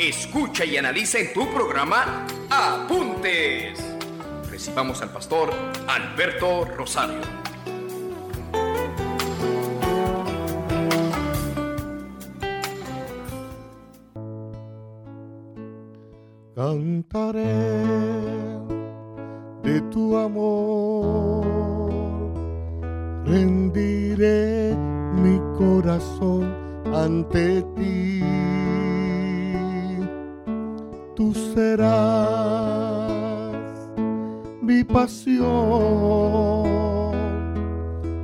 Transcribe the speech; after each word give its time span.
Escucha 0.00 0.64
y 0.64 0.78
analiza 0.78 1.18
en 1.18 1.30
tu 1.34 1.46
programa 1.52 2.26
Apuntes. 2.48 3.78
Recibamos 4.50 5.02
al 5.02 5.10
pastor 5.10 5.50
Alberto 5.86 6.64
Rosario. 6.64 7.20
Cantaré 16.54 17.44
de 19.62 19.82
tu 19.90 20.16
amor, 20.16 21.44
rendiré 23.26 24.74
mi 25.12 25.38
corazón 25.58 26.54
ante 26.86 27.60
ti 27.76 28.49
tú 31.20 31.28
serás 31.54 33.12
mi 34.62 34.82
pasión 34.82 35.44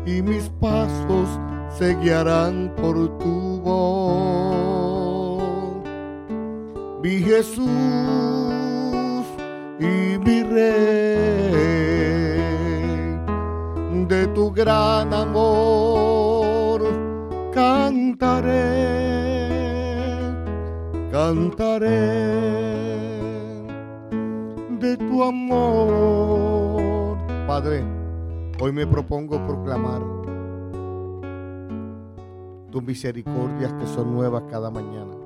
y 0.06 0.22
mis 0.22 0.48
pasos 0.58 1.28
se 1.78 1.94
guiarán 1.96 2.72
por 2.74 3.18
tu 3.18 3.60
voz. 3.60 5.42
Mi 7.02 7.18
Jesús 7.20 7.66
y 9.78 10.16
mi 10.24 10.42
Rey, 10.42 11.18
de 14.08 14.26
tu 14.34 14.50
gran 14.50 15.12
amor 15.12 16.80
cantaré, 17.52 19.05
cantaré 21.26 21.88
de 24.78 24.96
tu 24.96 25.24
amor. 25.24 27.18
Padre, 27.48 27.82
hoy 28.60 28.70
me 28.72 28.86
propongo 28.86 29.44
proclamar 29.44 30.02
tus 32.70 32.80
misericordias 32.80 33.72
que 33.72 33.86
son 33.88 34.14
nuevas 34.14 34.44
cada 34.48 34.70
mañana. 34.70 35.16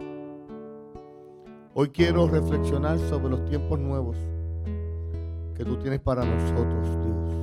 Hoy 1.74 1.90
quiero 1.90 2.26
reflexionar 2.28 2.98
sobre 2.98 3.28
los 3.28 3.44
tiempos 3.44 3.78
nuevos 3.78 4.16
que 5.54 5.66
tú 5.66 5.76
tienes 5.76 6.00
para 6.00 6.24
nosotros, 6.24 6.88
Dios. 7.04 7.34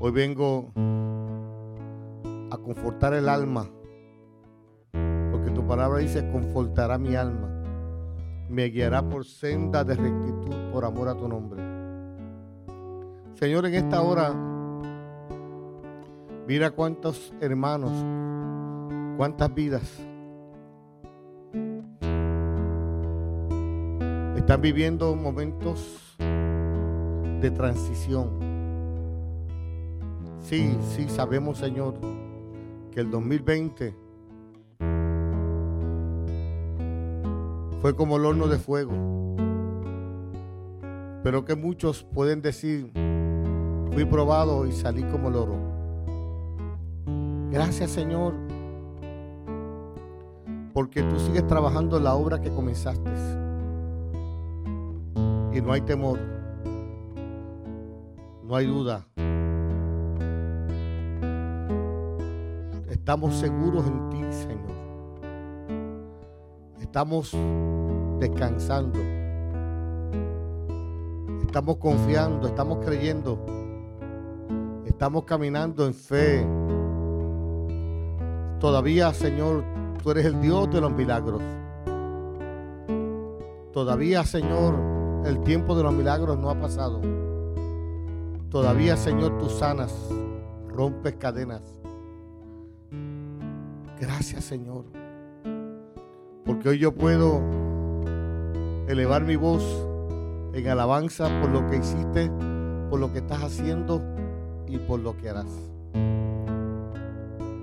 Hoy 0.00 0.10
vengo 0.10 0.72
a 2.50 2.56
confortar 2.58 3.14
el 3.14 3.28
alma, 3.28 3.70
palabra 5.62 5.98
dice, 5.98 6.28
confortará 6.30 6.98
mi 6.98 7.14
alma 7.14 7.62
me 8.52 8.66
guiará 8.68 9.02
por 9.02 9.24
senda 9.24 9.82
de 9.82 9.94
rectitud 9.94 10.54
por 10.70 10.84
amor 10.84 11.08
a 11.08 11.14
tu 11.14 11.26
nombre. 11.26 11.62
Señor, 13.32 13.64
en 13.64 13.74
esta 13.74 14.02
hora, 14.02 14.34
mira 16.46 16.70
cuántos 16.70 17.32
hermanos, 17.40 17.92
cuántas 19.16 19.54
vidas 19.54 19.82
están 24.36 24.60
viviendo 24.60 25.16
momentos 25.16 26.14
de 26.18 27.50
transición. 27.50 28.28
Sí, 30.40 30.76
sí, 30.94 31.08
sabemos, 31.08 31.56
Señor, 31.56 31.94
que 32.90 33.00
el 33.00 33.10
2020 33.10 34.01
fue 37.82 37.96
como 37.96 38.16
el 38.16 38.24
horno 38.24 38.46
de 38.46 38.58
fuego. 38.58 38.92
Pero 41.24 41.44
que 41.44 41.56
muchos 41.56 42.04
pueden 42.04 42.40
decir, 42.40 42.92
fui 43.92 44.04
probado 44.04 44.66
y 44.66 44.72
salí 44.72 45.02
como 45.02 45.28
el 45.28 45.34
oro. 45.34 45.56
Gracias 47.50 47.90
Señor, 47.90 48.34
porque 50.72 51.02
tú 51.02 51.18
sigues 51.18 51.44
trabajando 51.48 51.98
la 51.98 52.14
obra 52.14 52.40
que 52.40 52.50
comenzaste. 52.50 53.10
Y 55.52 55.60
no 55.60 55.72
hay 55.72 55.80
temor, 55.80 56.20
no 58.44 58.54
hay 58.54 58.66
duda. 58.66 59.08
Estamos 62.88 63.34
seguros 63.34 63.84
en 63.88 64.08
ti, 64.10 64.22
Señor. 64.30 64.61
Estamos 66.92 67.34
descansando. 68.20 68.98
Estamos 71.40 71.78
confiando, 71.78 72.46
estamos 72.46 72.84
creyendo. 72.84 73.38
Estamos 74.84 75.24
caminando 75.24 75.86
en 75.86 75.94
fe. 75.94 76.46
Todavía, 78.60 79.10
Señor, 79.14 79.64
tú 80.02 80.10
eres 80.10 80.26
el 80.26 80.42
Dios 80.42 80.70
de 80.70 80.82
los 80.82 80.92
milagros. 80.92 81.40
Todavía, 83.72 84.22
Señor, 84.24 84.74
el 85.24 85.40
tiempo 85.44 85.74
de 85.74 85.84
los 85.84 85.94
milagros 85.94 86.36
no 86.36 86.50
ha 86.50 86.60
pasado. 86.60 87.00
Todavía, 88.50 88.98
Señor, 88.98 89.38
tú 89.38 89.48
sanas, 89.48 89.94
rompes 90.68 91.14
cadenas. 91.14 91.62
Gracias, 93.98 94.44
Señor. 94.44 95.01
Porque 96.44 96.68
hoy 96.70 96.78
yo 96.78 96.92
puedo 96.92 97.40
elevar 98.88 99.22
mi 99.22 99.36
voz 99.36 99.64
en 100.52 100.68
alabanza 100.68 101.28
por 101.40 101.50
lo 101.50 101.66
que 101.68 101.76
hiciste, 101.76 102.30
por 102.90 103.00
lo 103.00 103.12
que 103.12 103.18
estás 103.18 103.42
haciendo 103.42 104.02
y 104.66 104.78
por 104.78 105.00
lo 105.00 105.16
que 105.16 105.28
harás. 105.30 105.46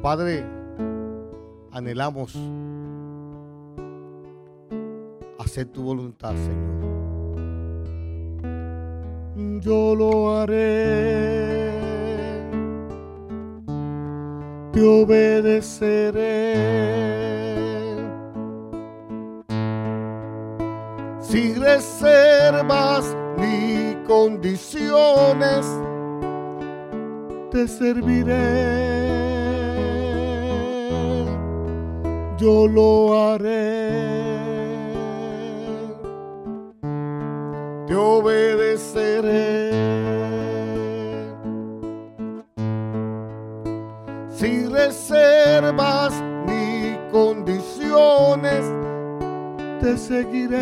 Padre, 0.02 0.46
anhelamos 1.72 2.38
hacer 5.40 5.66
tu 5.68 5.84
voluntad, 5.84 6.34
Señor. 6.36 6.80
Yo 9.62 9.94
lo 9.96 10.38
haré, 10.38 11.72
te 14.72 14.82
obedeceré 14.82 16.30
sin 21.30 21.62
reservas 21.62 23.16
ni 23.38 23.96
condiciones, 24.08 25.66
te 27.52 27.68
serviré. 27.68 28.80
Yo 32.38 32.68
lo 32.68 33.14
haré. 33.14 34.10
Te 37.86 37.96
obedeceré. 37.96 39.72
Sin 44.30 44.72
reservas 44.72 46.14
te 49.80 49.98
seguiré. 49.98 50.60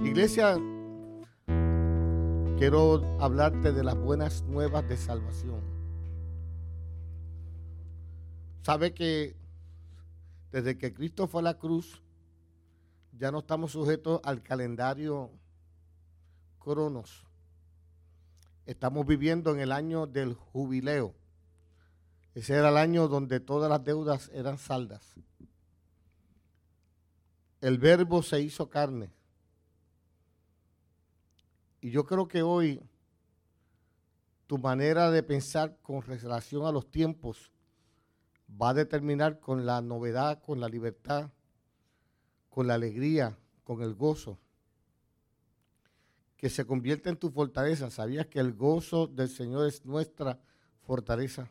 Iglesia, 0.00 0.56
quiero 2.58 3.02
hablarte 3.20 3.72
de 3.72 3.84
las 3.84 3.96
buenas 3.96 4.42
nuevas 4.44 4.88
de 4.88 4.96
salvación. 4.96 5.60
Sabe 8.62 8.94
que 8.94 9.36
desde 10.52 10.78
que 10.78 10.94
Cristo 10.94 11.26
fue 11.26 11.40
a 11.40 11.44
la 11.44 11.58
cruz, 11.58 12.02
ya 13.18 13.30
no 13.30 13.40
estamos 13.40 13.72
sujetos 13.72 14.20
al 14.24 14.42
calendario 14.42 15.30
cronos 16.58 17.25
estamos 18.66 19.06
viviendo 19.06 19.54
en 19.54 19.60
el 19.60 19.72
año 19.72 20.06
del 20.06 20.34
jubileo. 20.34 21.14
Ese 22.34 22.54
era 22.54 22.68
el 22.68 22.76
año 22.76 23.08
donde 23.08 23.40
todas 23.40 23.70
las 23.70 23.82
deudas 23.82 24.30
eran 24.34 24.58
saldas. 24.58 25.14
El 27.60 27.78
verbo 27.78 28.22
se 28.22 28.40
hizo 28.40 28.68
carne. 28.68 29.10
Y 31.80 31.90
yo 31.90 32.04
creo 32.04 32.28
que 32.28 32.42
hoy 32.42 32.82
tu 34.46 34.58
manera 34.58 35.10
de 35.10 35.22
pensar 35.22 35.78
con 35.82 36.02
relación 36.02 36.66
a 36.66 36.72
los 36.72 36.90
tiempos 36.90 37.50
va 38.50 38.70
a 38.70 38.74
determinar 38.74 39.40
con 39.40 39.64
la 39.66 39.80
novedad, 39.80 40.42
con 40.42 40.60
la 40.60 40.68
libertad, 40.68 41.30
con 42.50 42.66
la 42.66 42.74
alegría, 42.74 43.38
con 43.64 43.82
el 43.82 43.94
gozo, 43.94 44.38
que 46.36 46.50
se 46.50 46.66
convierte 46.66 47.08
en 47.08 47.16
tu 47.16 47.30
fortaleza. 47.30 47.90
¿Sabías 47.90 48.26
que 48.26 48.40
el 48.40 48.52
gozo 48.52 49.06
del 49.06 49.28
Señor 49.28 49.66
es 49.66 49.84
nuestra 49.84 50.38
fortaleza? 50.82 51.50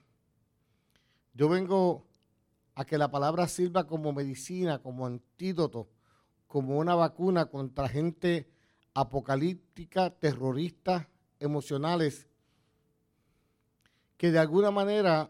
Yo 1.33 1.49
vengo 1.49 2.05
a 2.75 2.85
que 2.85 2.97
la 2.97 3.09
palabra 3.09 3.47
sirva 3.47 3.87
como 3.87 4.13
medicina, 4.13 4.79
como 4.79 5.05
antídoto, 5.05 5.89
como 6.47 6.77
una 6.77 6.95
vacuna 6.95 7.47
contra 7.47 7.89
gente 7.89 8.47
apocalíptica, 8.93 10.09
terrorista, 10.09 11.09
emocionales, 11.39 12.27
que 14.17 14.31
de 14.31 14.39
alguna 14.39 14.71
manera 14.71 15.29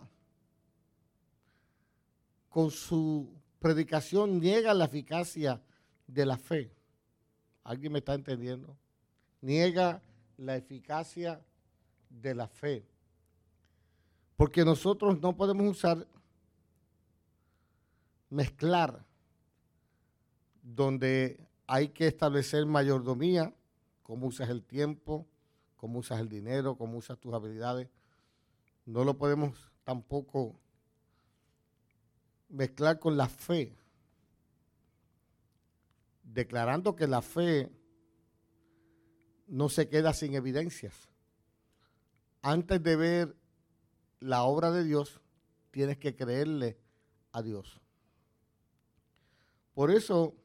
con 2.50 2.72
su 2.72 3.34
predicación 3.60 4.40
niega 4.40 4.74
la 4.74 4.86
eficacia 4.86 5.62
de 6.08 6.26
la 6.26 6.38
fe. 6.38 6.72
¿Alguien 7.64 7.94
me 7.94 8.00
está 8.00 8.14
entendiendo? 8.14 8.78
Niega 9.46 10.02
la 10.38 10.56
eficacia 10.56 11.40
de 12.10 12.34
la 12.34 12.48
fe. 12.48 12.84
Porque 14.36 14.66
nosotros 14.66 15.22
no 15.22 15.38
podemos 15.38 15.68
usar, 15.70 16.08
mezclar, 18.32 19.06
donde 20.64 21.48
hay 21.68 21.90
que 21.90 22.08
establecer 22.08 22.66
mayordomía, 22.66 23.54
cómo 24.02 24.26
usas 24.26 24.50
el 24.50 24.64
tiempo, 24.64 25.28
cómo 25.76 26.00
usas 26.00 26.20
el 26.22 26.28
dinero, 26.28 26.76
cómo 26.76 26.98
usas 26.98 27.20
tus 27.20 27.32
habilidades. 27.32 27.88
No 28.84 29.04
lo 29.04 29.16
podemos 29.16 29.72
tampoco 29.84 30.60
mezclar 32.50 32.98
con 32.98 33.16
la 33.16 33.30
fe, 33.30 33.78
declarando 36.24 36.96
que 36.96 37.06
la 37.06 37.22
fe 37.22 37.72
no 39.48 39.70
se 39.70 39.88
queda 39.90 40.14
sin 40.14 40.34
evidencias. 40.34 41.10
Antes 42.42 42.82
de 42.82 42.96
ver 42.96 43.36
la 44.20 44.44
obra 44.44 44.72
de 44.72 44.84
Dios, 44.84 45.20
tienes 45.72 45.98
que 45.98 46.16
creerle 46.16 46.78
a 47.32 47.42
Dios. 47.42 47.82
Por 49.74 49.92
eso 49.92 50.36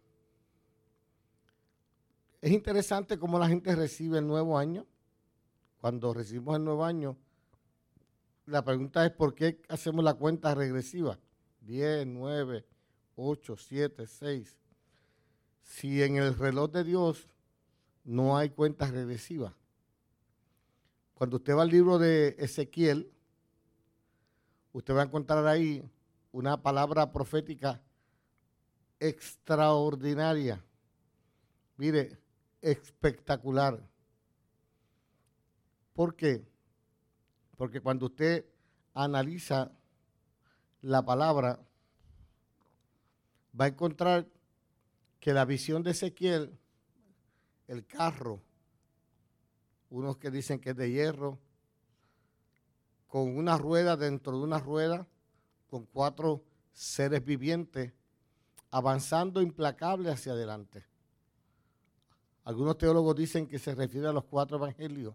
es 2.40 2.50
interesante 2.52 3.18
cómo 3.18 3.38
la 3.38 3.48
gente 3.48 3.74
recibe 3.76 4.18
el 4.18 4.26
nuevo 4.26 4.58
año. 4.58 4.86
Cuando 5.80 6.12
recibimos 6.12 6.56
el 6.56 6.64
nuevo 6.64 6.84
año, 6.84 7.16
la 8.46 8.64
pregunta 8.64 9.06
es 9.06 9.12
por 9.12 9.34
qué 9.34 9.62
hacemos 9.68 10.04
la 10.04 10.14
cuenta 10.14 10.54
regresiva. 10.54 11.18
10, 11.60 12.06
9, 12.06 12.66
8, 13.16 13.56
7, 13.56 14.06
6. 14.06 14.58
Si 15.62 16.02
en 16.02 16.16
el 16.16 16.36
reloj 16.36 16.70
de 16.70 16.84
Dios 16.84 17.28
no 18.04 18.36
hay 18.36 18.50
cuentas 18.50 18.90
regresivas. 18.90 19.52
Cuando 21.14 21.36
usted 21.36 21.54
va 21.54 21.62
al 21.62 21.68
libro 21.68 21.98
de 21.98 22.36
Ezequiel, 22.38 23.12
usted 24.72 24.94
va 24.94 25.02
a 25.02 25.04
encontrar 25.04 25.46
ahí 25.46 25.82
una 26.32 26.62
palabra 26.62 27.12
profética 27.12 27.82
extraordinaria. 28.98 30.62
Mire, 31.76 32.18
espectacular. 32.60 33.82
¿Por 35.94 36.14
qué? 36.14 36.46
Porque 37.56 37.80
cuando 37.80 38.06
usted 38.06 38.46
analiza 38.94 39.72
la 40.82 41.04
palabra, 41.04 41.60
va 43.58 43.66
a 43.66 43.68
encontrar 43.68 44.26
que 45.18 45.34
la 45.34 45.44
visión 45.44 45.82
de 45.82 45.90
Ezequiel, 45.90 46.58
el 47.70 47.86
carro, 47.86 48.42
unos 49.90 50.16
que 50.16 50.28
dicen 50.28 50.58
que 50.58 50.70
es 50.70 50.76
de 50.76 50.90
hierro, 50.90 51.38
con 53.06 53.36
una 53.36 53.56
rueda 53.56 53.96
dentro 53.96 54.36
de 54.36 54.42
una 54.42 54.58
rueda, 54.58 55.06
con 55.68 55.86
cuatro 55.86 56.42
seres 56.72 57.24
vivientes, 57.24 57.92
avanzando 58.72 59.40
implacable 59.40 60.10
hacia 60.10 60.32
adelante. 60.32 60.84
Algunos 62.42 62.76
teólogos 62.76 63.14
dicen 63.14 63.46
que 63.46 63.60
se 63.60 63.72
refiere 63.72 64.08
a 64.08 64.12
los 64.12 64.24
cuatro 64.24 64.56
evangelios. 64.56 65.14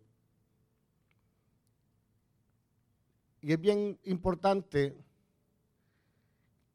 Y 3.42 3.52
es 3.52 3.60
bien 3.60 4.00
importante 4.04 4.98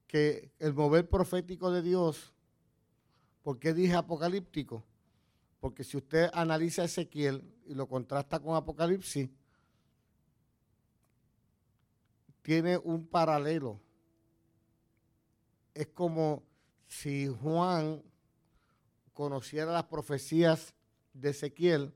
que 0.07 0.53
el 0.59 0.75
mover 0.75 1.09
profético 1.09 1.71
de 1.71 1.81
Dios, 1.81 2.35
¿por 3.43 3.59
qué 3.59 3.73
dije 3.73 3.95
apocalíptico? 3.95 4.85
Porque 5.61 5.85
si 5.85 5.99
usted 5.99 6.31
analiza 6.33 6.85
Ezequiel 6.85 7.45
y 7.67 7.75
lo 7.75 7.87
contrasta 7.87 8.41
con 8.41 8.57
Apocalipsis, 8.57 9.29
tiene 12.43 12.79
un 12.79 13.07
paralelo. 13.07 13.79
Es 15.75 15.89
como 15.89 16.43
si 16.87 17.29
Juan 17.29 18.03
conociera 19.13 19.71
las 19.71 19.85
profecías 19.85 20.75
de 21.13 21.31
Ezequiel 21.31 21.95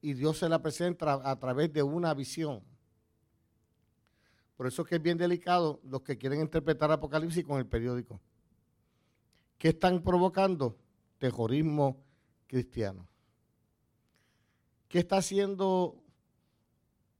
y 0.00 0.14
Dios 0.14 0.38
se 0.38 0.48
la 0.48 0.60
presenta 0.60 1.20
a 1.22 1.38
través 1.38 1.72
de 1.72 1.82
una 1.84 2.12
visión. 2.12 2.62
Por 4.56 4.66
eso 4.66 4.82
es 4.82 4.88
que 4.88 4.96
es 4.96 5.02
bien 5.02 5.18
delicado 5.18 5.80
los 5.84 6.02
que 6.02 6.18
quieren 6.18 6.40
interpretar 6.40 6.90
Apocalipsis 6.90 7.44
con 7.44 7.58
el 7.58 7.66
periódico. 7.66 8.20
¿Qué 9.58 9.68
están 9.68 10.02
provocando? 10.02 10.76
Terrorismo 11.18 12.05
cristiano. 12.46 13.06
¿Qué 14.88 15.00
está 15.00 15.18
haciendo 15.18 16.02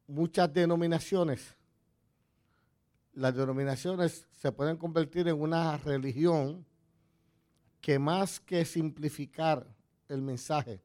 muchas 0.07 0.53
denominaciones? 0.53 1.55
Las 3.13 3.35
denominaciones 3.35 4.29
se 4.33 4.53
pueden 4.53 4.77
convertir 4.77 5.27
en 5.29 5.41
una 5.41 5.77
religión 5.79 6.65
que 7.81 7.99
más 7.99 8.41
que 8.41 8.65
simplificar 8.65 9.67
el 10.09 10.23
mensaje, 10.23 10.83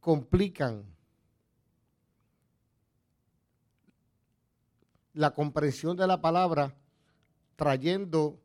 complican 0.00 0.84
la 5.14 5.32
comprensión 5.32 5.96
de 5.96 6.06
la 6.06 6.20
palabra 6.20 6.74
trayendo 7.56 8.40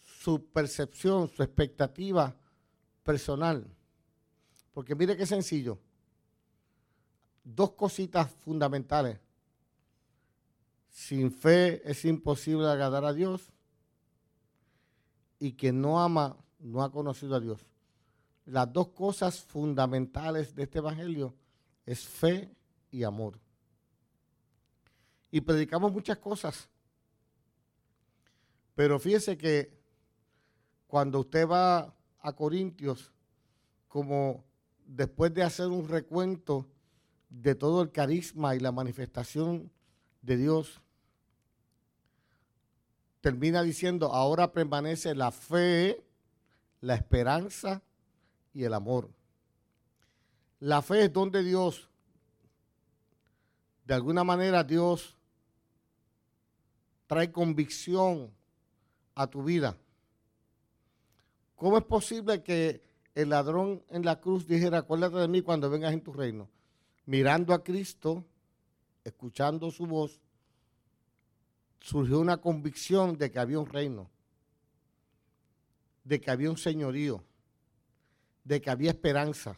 su 0.00 0.44
percepción, 0.46 1.28
su 1.28 1.42
expectativa 1.42 2.36
personal. 3.02 3.66
Porque 4.72 4.94
mire 4.94 5.16
qué 5.16 5.26
sencillo. 5.26 5.78
Dos 7.44 7.72
cositas 7.72 8.30
fundamentales. 8.30 9.18
Sin 10.90 11.32
fe 11.32 11.82
es 11.90 12.04
imposible 12.04 12.66
agradar 12.68 13.04
a 13.04 13.12
Dios 13.12 13.50
y 15.38 15.54
quien 15.54 15.80
no 15.80 16.00
ama 16.00 16.36
no 16.58 16.82
ha 16.82 16.92
conocido 16.92 17.34
a 17.34 17.40
Dios. 17.40 17.66
Las 18.44 18.72
dos 18.72 18.88
cosas 18.88 19.40
fundamentales 19.40 20.54
de 20.54 20.64
este 20.64 20.78
Evangelio 20.78 21.34
es 21.86 22.00
fe 22.06 22.54
y 22.90 23.04
amor 23.04 23.38
y 25.32 25.40
predicamos 25.40 25.90
muchas 25.90 26.18
cosas. 26.18 26.68
Pero 28.76 29.00
fíjese 29.00 29.36
que 29.36 29.72
cuando 30.86 31.20
usted 31.20 31.48
va 31.48 31.92
a 32.22 32.32
Corintios, 32.32 33.12
como 33.88 34.44
después 34.86 35.34
de 35.34 35.42
hacer 35.42 35.68
un 35.68 35.88
recuento 35.88 36.66
de 37.28 37.54
todo 37.54 37.82
el 37.82 37.90
carisma 37.90 38.54
y 38.54 38.60
la 38.60 38.72
manifestación 38.72 39.70
de 40.22 40.36
Dios, 40.36 40.80
termina 43.20 43.62
diciendo, 43.62 44.12
ahora 44.12 44.52
permanece 44.52 45.14
la 45.14 45.30
fe, 45.30 46.04
la 46.80 46.94
esperanza 46.94 47.82
y 48.52 48.64
el 48.64 48.74
amor. 48.74 49.10
La 50.60 50.82
fe 50.82 51.04
es 51.04 51.12
donde 51.12 51.42
Dios, 51.42 51.88
de 53.84 53.94
alguna 53.94 54.24
manera 54.24 54.62
Dios 54.62 55.16
trae 57.06 57.30
convicción 57.30 58.30
a 59.14 59.26
tu 59.26 59.42
vida. 59.42 59.76
¿Cómo 61.62 61.78
es 61.78 61.84
posible 61.84 62.42
que 62.42 62.82
el 63.14 63.28
ladrón 63.28 63.84
en 63.88 64.04
la 64.04 64.20
cruz 64.20 64.48
dijera, 64.48 64.78
acuérdate 64.78 65.18
de 65.18 65.28
mí 65.28 65.42
cuando 65.42 65.70
vengas 65.70 65.92
en 65.92 66.00
tu 66.02 66.12
reino? 66.12 66.50
mirando 67.06 67.54
a 67.54 67.62
Cristo, 67.62 68.24
escuchando 69.04 69.70
su 69.70 69.86
voz, 69.86 70.20
surgió 71.80 72.18
una 72.18 72.38
convicción 72.38 73.16
de 73.16 73.30
que 73.30 73.38
había 73.38 73.60
un 73.60 73.66
reino, 73.66 74.10
de 76.02 76.20
que 76.20 76.32
había 76.32 76.50
un 76.50 76.56
señorío, 76.56 77.22
de 78.42 78.60
que 78.60 78.68
había 78.68 78.90
esperanza, 78.90 79.56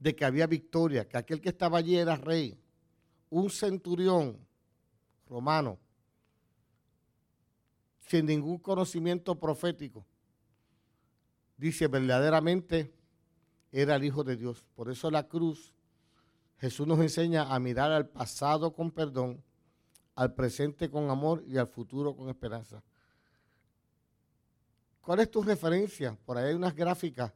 de 0.00 0.16
que 0.16 0.24
había 0.24 0.48
victoria, 0.48 1.08
que 1.08 1.16
aquel 1.16 1.40
que 1.40 1.50
estaba 1.50 1.78
allí 1.78 1.96
era 1.96 2.16
rey, 2.16 2.58
un 3.30 3.50
centurión 3.50 4.36
romano, 5.28 5.78
sin 8.00 8.26
ningún 8.26 8.58
conocimiento 8.58 9.38
profético. 9.38 10.04
Dice, 11.56 11.86
verdaderamente 11.88 12.92
era 13.70 13.96
el 13.96 14.04
Hijo 14.04 14.24
de 14.24 14.36
Dios. 14.36 14.64
Por 14.74 14.90
eso 14.90 15.10
la 15.10 15.28
cruz, 15.28 15.74
Jesús 16.58 16.86
nos 16.86 17.00
enseña 17.00 17.54
a 17.54 17.58
mirar 17.58 17.92
al 17.92 18.08
pasado 18.08 18.72
con 18.72 18.90
perdón, 18.90 19.42
al 20.14 20.34
presente 20.34 20.90
con 20.90 21.10
amor 21.10 21.42
y 21.46 21.56
al 21.56 21.66
futuro 21.66 22.16
con 22.16 22.28
esperanza. 22.28 22.82
¿Cuál 25.00 25.20
es 25.20 25.30
tu 25.30 25.42
referencia? 25.42 26.16
Por 26.24 26.38
ahí 26.38 26.48
hay 26.48 26.54
unas 26.54 26.74
gráficas 26.74 27.32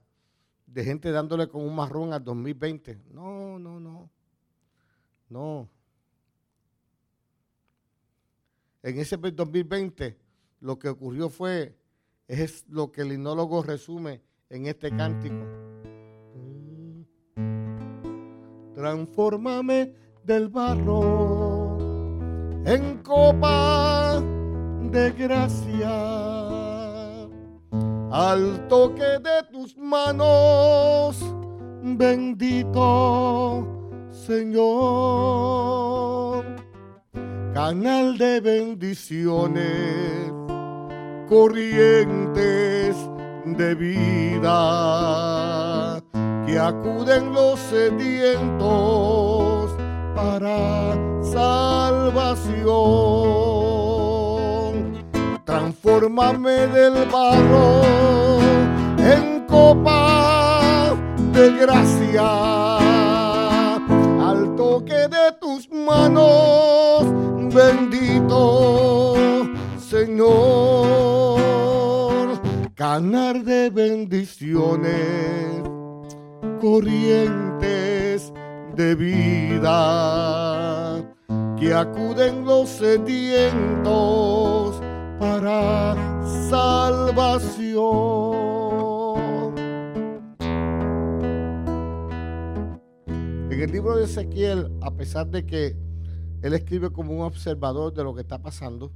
de 0.66 0.84
gente 0.84 1.10
dándole 1.10 1.48
con 1.48 1.62
un 1.62 1.74
marrón 1.74 2.12
al 2.12 2.24
2020. 2.24 2.98
No, 3.10 3.58
no, 3.58 3.78
no. 3.78 4.10
No. 5.28 5.68
En 8.82 8.98
ese 8.98 9.16
2020 9.16 10.18
lo 10.60 10.78
que 10.78 10.88
ocurrió 10.88 11.28
fue, 11.28 11.77
es 12.28 12.64
lo 12.68 12.92
que 12.92 13.00
el 13.02 13.08
linólogo 13.08 13.62
resume 13.62 14.22
en 14.48 14.66
este 14.66 14.90
cántico. 14.90 15.44
Transformame 18.74 19.92
del 20.22 20.48
barro 20.48 21.78
en 22.64 22.98
copa 23.02 24.22
de 24.90 25.10
gracia. 25.10 25.90
Al 28.10 28.68
toque 28.68 29.02
de 29.02 29.42
tus 29.50 29.76
manos, 29.76 31.18
bendito 31.82 33.66
Señor, 34.10 35.24
canal 37.54 38.16
de 38.18 38.40
bendiciones, 38.40 40.32
corrientes 41.28 42.96
de 43.44 43.74
vida 43.74 44.56
que 46.46 46.58
acuden 46.58 47.32
los 47.34 47.60
sedientos 47.60 48.66
para 50.14 50.94
salvación. 51.22 52.64
Transfórmame 55.44 56.66
del 56.68 57.04
barro 57.10 57.82
en 58.98 59.44
copa 59.46 60.94
de 61.32 61.50
gracia 61.52 62.78
al 64.30 64.56
toque 64.56 65.08
de 65.08 65.32
tus 65.40 65.70
manos, 65.70 67.04
bendito 67.52 68.88
Señor, 69.88 71.17
canar 72.88 73.36
de 73.44 73.68
bendiciones 73.68 75.62
corrientes 76.58 78.32
de 78.74 78.94
vida 78.94 79.76
que 81.58 81.74
acuden 81.74 82.46
los 82.46 82.70
sedientos 82.70 83.90
para 85.20 85.94
salvación. 86.48 87.84
En 93.50 93.60
el 93.60 93.70
libro 93.70 93.96
de 93.96 94.04
Ezequiel, 94.04 94.72
a 94.80 94.90
pesar 94.92 95.26
de 95.26 95.44
que 95.44 95.76
él 96.40 96.54
escribe 96.54 96.90
como 96.90 97.12
un 97.12 97.20
observador 97.20 97.92
de 97.92 98.02
lo 98.02 98.14
que 98.14 98.22
está 98.22 98.38
pasando, 98.38 98.90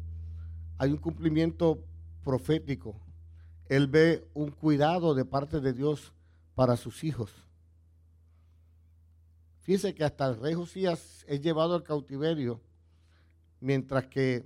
hay 0.79 0.91
un 0.93 0.97
cumplimiento 0.97 1.85
profético. 2.25 3.02
Él 3.73 3.87
ve 3.87 4.29
un 4.35 4.50
cuidado 4.50 5.14
de 5.14 5.25
parte 5.25 5.59
de 5.59 5.73
Dios 5.73 6.12
para 6.55 6.76
sus 6.76 7.05
hijos. 7.05 7.33
Fíjese 9.61 9.95
que 9.95 10.05
hasta 10.05 10.29
el 10.29 10.38
rey 10.38 10.52
Josías 10.52 11.25
es 11.26 11.41
llevado 11.41 11.75
al 11.75 11.83
cautiverio, 11.83 12.61
mientras 13.61 14.09
que 14.09 14.45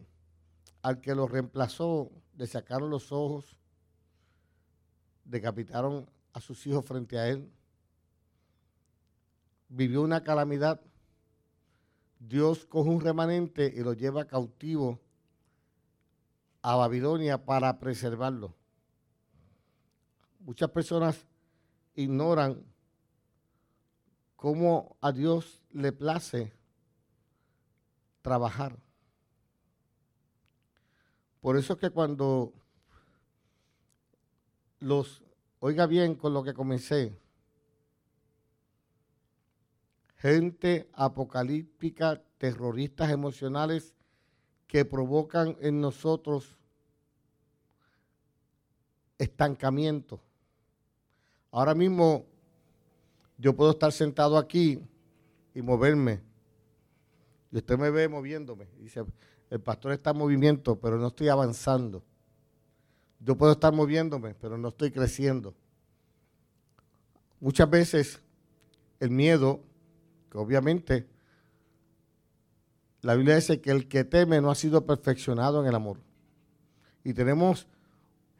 al 0.80 1.00
que 1.00 1.16
lo 1.16 1.26
reemplazó 1.26 2.12
le 2.36 2.46
sacaron 2.46 2.88
los 2.88 3.10
ojos, 3.10 3.56
decapitaron 5.24 6.08
a 6.32 6.40
sus 6.40 6.64
hijos 6.68 6.84
frente 6.84 7.18
a 7.18 7.28
él, 7.28 7.50
vivió 9.68 10.02
una 10.02 10.22
calamidad. 10.22 10.80
Dios 12.20 12.64
coge 12.64 12.90
un 12.90 13.00
remanente 13.00 13.74
y 13.74 13.80
lo 13.80 13.92
lleva 13.92 14.28
cautivo 14.28 15.00
a 16.62 16.76
Babilonia 16.76 17.44
para 17.44 17.76
preservarlo. 17.80 18.54
Muchas 20.46 20.70
personas 20.70 21.26
ignoran 21.96 22.64
cómo 24.36 24.96
a 25.00 25.10
Dios 25.10 25.64
le 25.72 25.90
place 25.90 26.52
trabajar. 28.22 28.78
Por 31.40 31.56
eso 31.56 31.72
es 31.72 31.80
que 31.80 31.90
cuando 31.90 32.52
los, 34.78 35.24
oiga 35.58 35.86
bien 35.86 36.14
con 36.14 36.32
lo 36.32 36.44
que 36.44 36.54
comencé, 36.54 37.18
gente 40.14 40.88
apocalíptica, 40.92 42.22
terroristas 42.38 43.10
emocionales 43.10 43.96
que 44.68 44.84
provocan 44.84 45.56
en 45.60 45.80
nosotros 45.80 46.56
estancamiento. 49.18 50.20
Ahora 51.56 51.74
mismo 51.74 52.26
yo 53.38 53.56
puedo 53.56 53.70
estar 53.70 53.90
sentado 53.90 54.36
aquí 54.36 54.78
y 55.54 55.62
moverme. 55.62 56.20
Y 57.50 57.56
usted 57.56 57.78
me 57.78 57.88
ve 57.88 58.08
moviéndome. 58.08 58.68
Dice, 58.78 59.06
el 59.48 59.60
pastor 59.62 59.92
está 59.92 60.10
en 60.10 60.18
movimiento, 60.18 60.78
pero 60.78 60.98
no 60.98 61.06
estoy 61.06 61.28
avanzando. 61.30 62.04
Yo 63.20 63.38
puedo 63.38 63.52
estar 63.52 63.72
moviéndome, 63.72 64.34
pero 64.34 64.58
no 64.58 64.68
estoy 64.68 64.90
creciendo. 64.90 65.54
Muchas 67.40 67.70
veces 67.70 68.20
el 69.00 69.08
miedo, 69.08 69.62
que 70.30 70.36
obviamente 70.36 71.06
la 73.00 73.14
Biblia 73.14 73.36
dice 73.36 73.62
que 73.62 73.70
el 73.70 73.88
que 73.88 74.04
teme 74.04 74.42
no 74.42 74.50
ha 74.50 74.54
sido 74.56 74.84
perfeccionado 74.84 75.62
en 75.62 75.68
el 75.68 75.74
amor. 75.74 76.00
Y 77.02 77.14
tenemos 77.14 77.66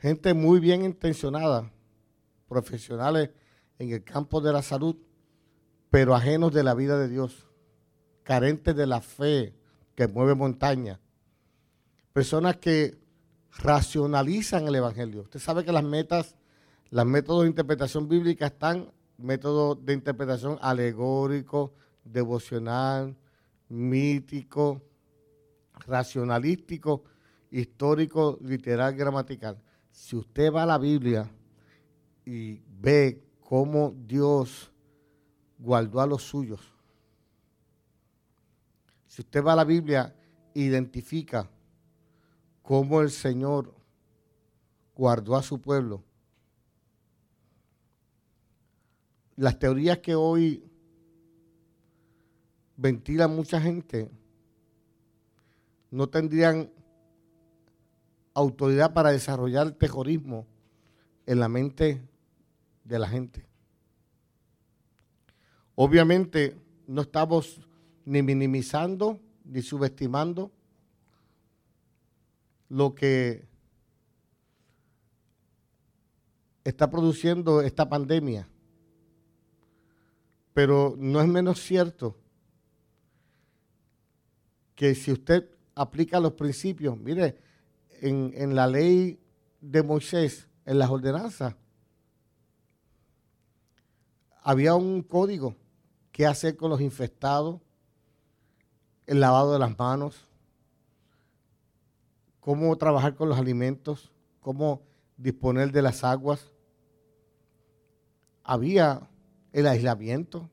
gente 0.01 0.35
muy 0.35 0.61
bien 0.61 0.85
intencionada, 0.85 1.73
profesionales 2.49 3.31
en 3.79 3.91
el 3.91 4.03
campo 4.05 4.41
de 4.41 4.53
la 4.53 4.62
salud, 4.62 4.97
pero 5.91 6.15
ajenos 6.15 6.53
de 6.53 6.62
la 6.62 6.75
vida 6.75 6.99
de 6.99 7.09
Dios, 7.09 7.47
carentes 8.23 8.75
de 8.75 8.87
la 8.87 9.00
fe 9.00 9.55
que 9.95 10.09
mueve 10.09 10.35
montaña, 10.35 11.00
personas 12.12 12.57
que 12.57 12.99
racionalizan 13.59 14.67
el 14.69 14.76
Evangelio. 14.76 15.23
Usted 15.23 15.41
sabe 15.41 15.65
que 15.65 15.73
las 15.73 15.85
metas, 15.85 16.37
los 16.91 17.07
métodos 17.07 17.43
de 17.43 17.49
interpretación 17.49 18.09
bíblica 18.09 18.47
están, 18.47 18.93
métodos 19.19 19.85
de 19.85 19.95
interpretación 19.95 20.59
alegórico, 20.61 21.73
devocional, 22.05 23.17
mítico, 23.69 24.83
racionalístico, 25.87 27.05
histórico, 27.50 28.38
literal, 28.43 28.95
gramatical. 28.95 29.59
Si 29.91 30.17
usted 30.17 30.53
va 30.53 30.65
a 30.65 30.67
la 30.67 30.79
Biblia 30.79 31.31
y 32.26 32.61
ve 32.80 33.23
cómo 33.40 33.95
Dios 34.06 34.73
guardó 35.59 36.00
a 36.00 36.06
los 36.06 36.25
suyos. 36.25 36.61
Si 39.06 39.23
usted 39.23 39.42
va 39.42 39.52
a 39.52 39.56
la 39.56 39.64
Biblia, 39.64 40.14
identifica 40.52 41.49
cómo 42.62 43.00
el 43.00 43.11
Señor 43.11 43.73
guardó 44.95 45.37
a 45.37 45.42
su 45.42 45.61
pueblo. 45.61 46.02
Las 49.37 49.59
teorías 49.59 49.99
que 49.99 50.14
hoy 50.16 50.64
ventilan 52.76 53.35
mucha 53.35 53.61
gente 53.61 54.11
no 55.90 56.09
tendrían 56.09 56.71
autoridad 58.35 58.92
para 58.92 59.12
desarrollar 59.12 59.71
terrorismo 59.73 60.47
en 61.26 61.40
la 61.40 61.49
mente 61.49 62.02
de 62.87 62.99
la 62.99 63.09
gente. 63.09 63.47
Obviamente 65.75 66.57
no 66.87 67.02
estamos 67.02 67.61
ni 68.05 68.23
minimizando 68.23 69.21
ni 69.45 69.62
subestimando 69.62 70.50
lo 72.69 72.95
que 72.95 73.47
está 76.64 76.90
produciendo 76.90 77.61
esta 77.61 77.88
pandemia. 77.88 78.49
Pero 80.55 80.97
no 80.99 81.21
es 81.21 81.28
menos 81.28 81.61
cierto 81.61 82.16
que 84.75 84.95
si 84.95 85.12
usted 85.12 85.49
aplica 85.75 86.19
los 86.19 86.33
principios, 86.33 86.99
mire, 86.99 87.38
en, 88.00 88.33
en 88.35 88.55
la 88.55 88.66
ley 88.66 89.21
de 89.61 89.83
Moisés, 89.83 90.49
en 90.64 90.78
las 90.78 90.90
ordenanzas, 90.90 91.55
había 94.47 94.76
un 94.76 95.03
código 95.03 95.57
qué 96.12 96.25
hacer 96.25 96.57
con 96.57 96.71
los 96.71 96.81
infectados, 96.81 97.61
el 99.05 99.19
lavado 99.19 99.53
de 99.53 99.59
las 99.59 99.76
manos, 99.76 100.29
cómo 102.38 102.79
trabajar 102.79 103.17
con 103.17 103.29
los 103.29 103.38
alimentos, 103.38 104.12
cómo 104.41 104.83
disponer 105.17 105.73
de 105.73 105.83
las 105.83 106.05
aguas. 106.05 106.53
Había 108.45 109.11
el 109.53 109.67
aislamiento. 109.67 110.49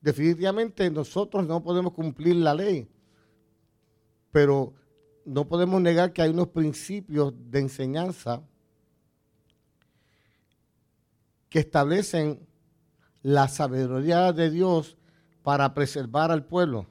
Definitivamente 0.00 0.90
nosotros 0.90 1.46
no 1.46 1.62
podemos 1.62 1.92
cumplir 1.92 2.34
la 2.34 2.52
ley, 2.52 2.90
pero 4.32 4.74
no 5.24 5.46
podemos 5.46 5.80
negar 5.80 6.12
que 6.12 6.22
hay 6.22 6.30
unos 6.30 6.48
principios 6.48 7.32
de 7.48 7.60
enseñanza 7.60 8.42
que 11.48 11.60
establecen 11.60 12.46
la 13.22 13.48
sabiduría 13.48 14.32
de 14.32 14.50
Dios 14.50 14.96
para 15.42 15.72
preservar 15.74 16.30
al 16.30 16.44
pueblo, 16.44 16.86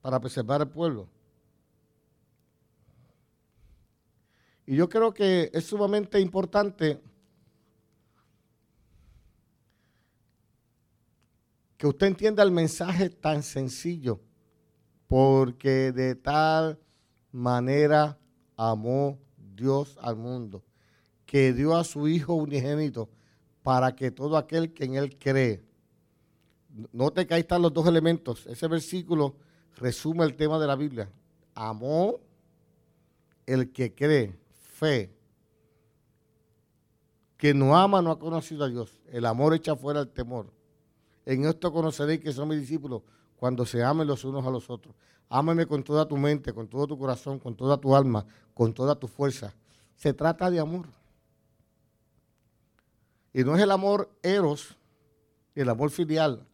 para 0.00 0.20
preservar 0.20 0.60
al 0.60 0.70
pueblo. 0.70 1.08
Y 4.66 4.76
yo 4.76 4.88
creo 4.88 5.12
que 5.12 5.50
es 5.52 5.66
sumamente 5.66 6.20
importante 6.20 7.02
que 11.76 11.86
usted 11.88 12.06
entienda 12.06 12.44
el 12.44 12.52
mensaje 12.52 13.10
tan 13.10 13.42
sencillo, 13.42 14.20
porque 15.08 15.90
de 15.90 16.14
tal 16.14 16.78
manera 17.32 18.18
amó 18.56 19.18
Dios 19.36 19.98
al 20.00 20.16
mundo, 20.16 20.62
que 21.32 21.54
dio 21.54 21.74
a 21.74 21.82
su 21.82 22.08
Hijo 22.08 22.34
unigénito 22.34 23.08
para 23.62 23.96
que 23.96 24.10
todo 24.10 24.36
aquel 24.36 24.74
que 24.74 24.84
en 24.84 24.96
Él 24.96 25.16
cree. 25.18 25.64
Note 26.92 27.26
que 27.26 27.32
ahí 27.32 27.40
están 27.40 27.62
los 27.62 27.72
dos 27.72 27.86
elementos. 27.86 28.46
Ese 28.46 28.68
versículo 28.68 29.36
resume 29.76 30.26
el 30.26 30.36
tema 30.36 30.58
de 30.58 30.66
la 30.66 30.76
Biblia. 30.76 31.10
Amó 31.54 32.20
el 33.46 33.72
que 33.72 33.94
cree, 33.94 34.38
fe. 34.74 35.16
Que 37.38 37.54
no 37.54 37.78
ama 37.78 38.02
no 38.02 38.10
ha 38.10 38.18
conocido 38.18 38.64
a 38.64 38.68
Dios. 38.68 39.00
El 39.06 39.24
amor 39.24 39.54
echa 39.54 39.74
fuera 39.74 40.00
el 40.00 40.10
temor. 40.10 40.52
En 41.24 41.46
esto 41.46 41.72
conoceréis 41.72 42.20
que 42.20 42.34
son 42.34 42.50
mis 42.50 42.60
discípulos 42.60 43.04
cuando 43.36 43.64
se 43.64 43.82
amen 43.82 44.06
los 44.06 44.22
unos 44.26 44.44
a 44.44 44.50
los 44.50 44.68
otros. 44.68 44.94
Ámame 45.30 45.64
con 45.64 45.82
toda 45.82 46.06
tu 46.06 46.18
mente, 46.18 46.52
con 46.52 46.68
todo 46.68 46.86
tu 46.88 46.98
corazón, 46.98 47.38
con 47.38 47.56
toda 47.56 47.78
tu 47.78 47.96
alma, 47.96 48.26
con 48.52 48.74
toda 48.74 48.94
tu 48.96 49.08
fuerza. 49.08 49.54
Se 49.96 50.12
trata 50.12 50.50
de 50.50 50.60
amor. 50.60 50.88
Y 53.32 53.44
no 53.44 53.56
es 53.56 53.62
el 53.62 53.70
amor 53.70 54.10
eros, 54.22 54.76
el 55.54 55.68
amor 55.68 55.90
filial, 55.90 56.46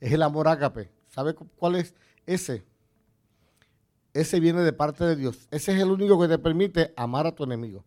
es 0.00 0.12
el 0.12 0.22
amor 0.22 0.48
ágape. 0.48 0.90
¿Sabe 1.08 1.34
cuál 1.34 1.76
es 1.76 1.94
ese? 2.26 2.64
Ese 4.12 4.40
viene 4.40 4.62
de 4.62 4.72
parte 4.72 5.04
de 5.04 5.16
Dios. 5.16 5.48
Ese 5.50 5.72
es 5.72 5.80
el 5.80 5.90
único 5.90 6.20
que 6.20 6.28
te 6.28 6.38
permite 6.38 6.92
amar 6.96 7.26
a 7.26 7.34
tu 7.34 7.44
enemigo. 7.44 7.84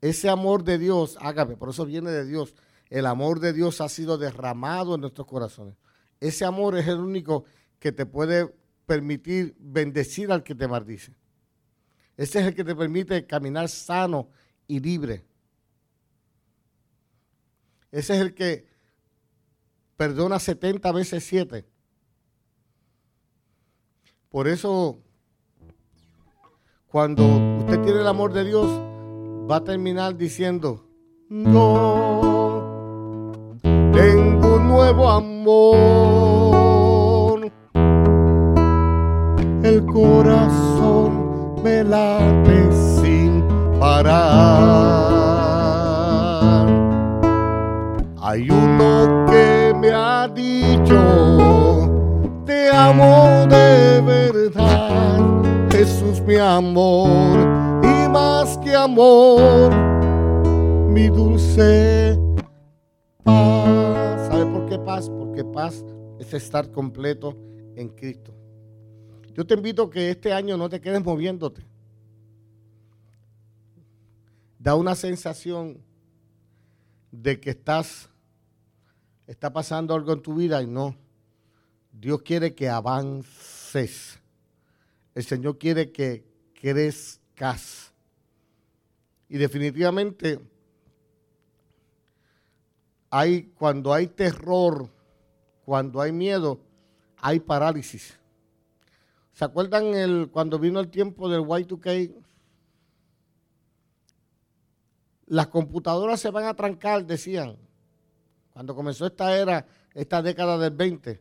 Ese 0.00 0.28
amor 0.28 0.64
de 0.64 0.78
Dios, 0.78 1.16
ágape, 1.20 1.56
por 1.56 1.70
eso 1.70 1.86
viene 1.86 2.10
de 2.10 2.26
Dios. 2.26 2.54
El 2.90 3.06
amor 3.06 3.40
de 3.40 3.52
Dios 3.52 3.80
ha 3.80 3.88
sido 3.88 4.18
derramado 4.18 4.94
en 4.94 5.00
nuestros 5.00 5.26
corazones. 5.26 5.76
Ese 6.20 6.44
amor 6.44 6.76
es 6.76 6.86
el 6.88 6.98
único 6.98 7.44
que 7.78 7.92
te 7.92 8.06
puede 8.06 8.54
permitir 8.86 9.54
bendecir 9.58 10.30
al 10.30 10.42
que 10.42 10.54
te 10.54 10.68
maldice. 10.68 11.14
Ese 12.16 12.40
es 12.40 12.46
el 12.46 12.54
que 12.54 12.64
te 12.64 12.74
permite 12.74 13.26
caminar 13.26 13.68
sano 13.68 14.28
y 14.66 14.80
libre. 14.80 15.24
Ese 17.94 18.14
es 18.16 18.20
el 18.20 18.34
que 18.34 18.66
perdona 19.96 20.40
70 20.40 20.90
veces 20.90 21.22
7. 21.26 21.64
Por 24.28 24.48
eso, 24.48 24.98
cuando 26.88 27.24
usted 27.60 27.80
tiene 27.82 28.00
el 28.00 28.08
amor 28.08 28.32
de 28.32 28.42
Dios, 28.42 28.66
va 29.48 29.58
a 29.58 29.62
terminar 29.62 30.16
diciendo, 30.16 30.84
no, 31.28 32.50
tengo 33.62 34.56
un 34.56 34.66
nuevo 34.66 35.08
amor. 35.08 35.92
El 39.62 39.86
corazón 39.86 41.62
me 41.62 41.84
late 41.84 42.72
sin 43.00 43.44
parar. 43.78 44.63
Mi 56.26 56.36
amor, 56.36 57.82
y 57.82 58.08
más 58.08 58.56
que 58.58 58.74
amor, 58.74 59.72
mi 60.88 61.08
dulce 61.08 62.18
paz. 63.22 64.28
¿Sabe 64.28 64.46
por 64.46 64.66
qué 64.66 64.78
paz? 64.78 65.10
Porque 65.10 65.44
paz 65.44 65.84
es 66.18 66.32
estar 66.32 66.70
completo 66.70 67.36
en 67.76 67.88
Cristo. 67.88 68.34
Yo 69.34 69.44
te 69.44 69.54
invito 69.54 69.82
a 69.84 69.90
que 69.90 70.10
este 70.10 70.32
año 70.32 70.56
no 70.56 70.68
te 70.68 70.80
quedes 70.80 71.04
moviéndote. 71.04 71.66
Da 74.58 74.76
una 74.76 74.94
sensación 74.94 75.82
de 77.10 77.38
que 77.38 77.50
estás 77.50 78.08
está 79.26 79.52
pasando 79.52 79.94
algo 79.94 80.12
en 80.12 80.22
tu 80.22 80.34
vida 80.34 80.62
y 80.62 80.66
no. 80.66 80.96
Dios 81.92 82.22
quiere 82.22 82.54
que 82.54 82.68
avances. 82.68 84.13
El 85.14 85.24
Señor 85.24 85.58
quiere 85.58 85.92
que 85.92 86.24
crezcas. 86.60 87.92
Y 89.28 89.38
definitivamente 89.38 90.40
hay 93.10 93.44
cuando 93.54 93.92
hay 93.92 94.08
terror, 94.08 94.88
cuando 95.64 96.00
hay 96.00 96.12
miedo, 96.12 96.60
hay 97.16 97.40
parálisis. 97.40 98.18
¿Se 99.32 99.44
acuerdan 99.44 99.94
el, 99.94 100.30
cuando 100.30 100.58
vino 100.58 100.80
el 100.80 100.88
tiempo 100.88 101.28
del 101.28 101.40
Y2K? 101.42 102.14
Las 105.26 105.46
computadoras 105.48 106.20
se 106.20 106.30
van 106.30 106.44
a 106.44 106.54
trancar, 106.54 107.04
decían. 107.04 107.56
Cuando 108.52 108.74
comenzó 108.74 109.06
esta 109.06 109.36
era, 109.36 109.66
esta 109.94 110.22
década 110.22 110.58
del 110.58 110.72
20, 110.72 111.20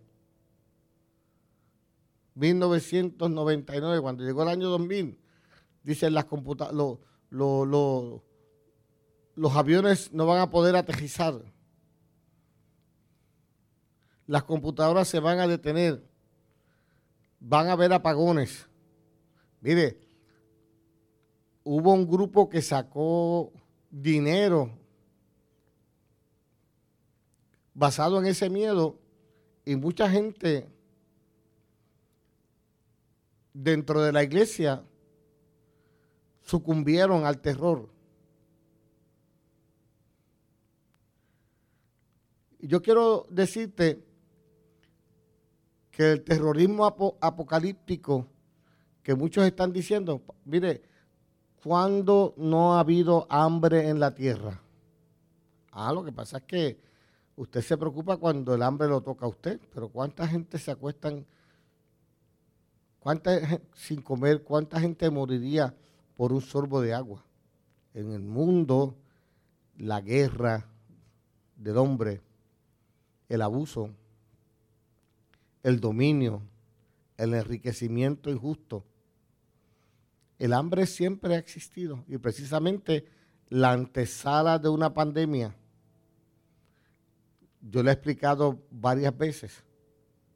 1999, 2.36 4.02
cuando 4.02 4.24
llegó 4.24 4.44
el 4.44 4.50
año 4.50 4.70
2000, 4.70 5.20
dicen 5.84 6.14
las 6.14 6.26
computadoras, 6.26 7.00
los 7.30 8.22
aviones 9.56 10.12
no 10.14 10.26
van 10.26 10.40
a 10.40 10.50
poder 10.50 10.76
aterrizar. 10.76 11.42
Las 14.26 14.44
computadoras 14.44 15.08
se 15.08 15.20
van 15.20 15.40
a 15.40 15.48
detener. 15.48 16.04
Van 17.40 17.68
a 17.68 17.74
haber 17.74 17.92
apagones. 17.92 18.68
Mire, 19.60 20.00
hubo 21.64 21.94
un 21.94 22.08
grupo 22.08 22.50
que 22.50 22.62
sacó 22.62 23.52
dinero 23.90 24.72
basado 27.74 28.20
en 28.20 28.28
ese 28.28 28.50
miedo 28.50 29.00
y 29.66 29.76
mucha 29.76 30.10
gente 30.10 30.73
dentro 33.54 34.02
de 34.02 34.12
la 34.12 34.24
iglesia 34.24 34.84
sucumbieron 36.42 37.26
al 37.26 37.40
terror. 37.40 37.90
Yo 42.60 42.82
quiero 42.82 43.28
decirte 43.30 44.04
que 45.92 46.12
el 46.12 46.24
terrorismo 46.24 46.86
apocalíptico 47.22 48.28
que 49.04 49.16
muchos 49.16 49.46
están 49.46 49.74
diciendo, 49.74 50.24
mire, 50.46 50.82
cuando 51.62 52.34
no 52.38 52.76
ha 52.76 52.80
habido 52.80 53.28
hambre 53.30 53.90
en 53.90 54.00
la 54.00 54.14
tierra? 54.16 54.62
Ah, 55.72 55.92
lo 55.94 56.04
que 56.04 56.12
pasa 56.12 56.38
es 56.38 56.44
que 56.44 56.80
usted 57.36 57.62
se 57.62 57.78
preocupa 57.78 58.18
cuando 58.18 58.54
el 58.56 58.62
hambre 58.62 58.88
lo 58.88 59.02
toca 59.02 59.26
a 59.26 59.30
usted, 59.30 59.60
pero 59.74 59.90
¿cuánta 59.90 60.28
gente 60.28 60.58
se 60.58 60.72
acuestan 60.72 61.26
cuánta 63.04 63.60
sin 63.76 64.02
comer, 64.02 64.44
cuánta 64.44 64.80
gente 64.80 65.10
moriría 65.10 65.76
por 66.16 66.32
un 66.32 66.40
sorbo 66.40 66.80
de 66.80 66.94
agua? 66.94 67.22
En 67.94 68.14
el 68.14 68.22
mundo, 68.22 68.96
la 69.78 70.00
guerra 70.00 70.66
del 71.58 71.78
hombre, 71.78 72.22
el 73.28 73.42
abuso, 73.42 73.90
el 75.64 75.82
dominio, 75.82 76.42
el 77.18 77.34
enriquecimiento 77.34 78.30
injusto. 78.30 78.86
El 80.40 80.54
hambre 80.54 80.86
siempre 80.86 81.36
ha 81.36 81.40
existido 81.40 82.06
y 82.08 82.18
precisamente 82.18 83.06
la 83.50 83.74
antesala 83.74 84.60
de 84.60 84.70
una 84.70 84.94
pandemia, 84.94 85.54
yo 87.62 87.84
le 87.84 87.92
he 87.92 87.94
explicado 87.94 88.60
varias 88.72 89.16
veces. 89.18 89.62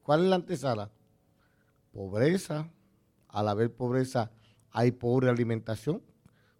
¿Cuál 0.03 0.23
es 0.23 0.29
la 0.29 0.35
antesala? 0.35 0.91
Pobreza. 1.97 2.69
Al 3.27 3.47
haber 3.47 3.73
pobreza 3.73 4.29
hay 4.69 4.91
pobre 4.91 5.29
alimentación. 5.29 6.03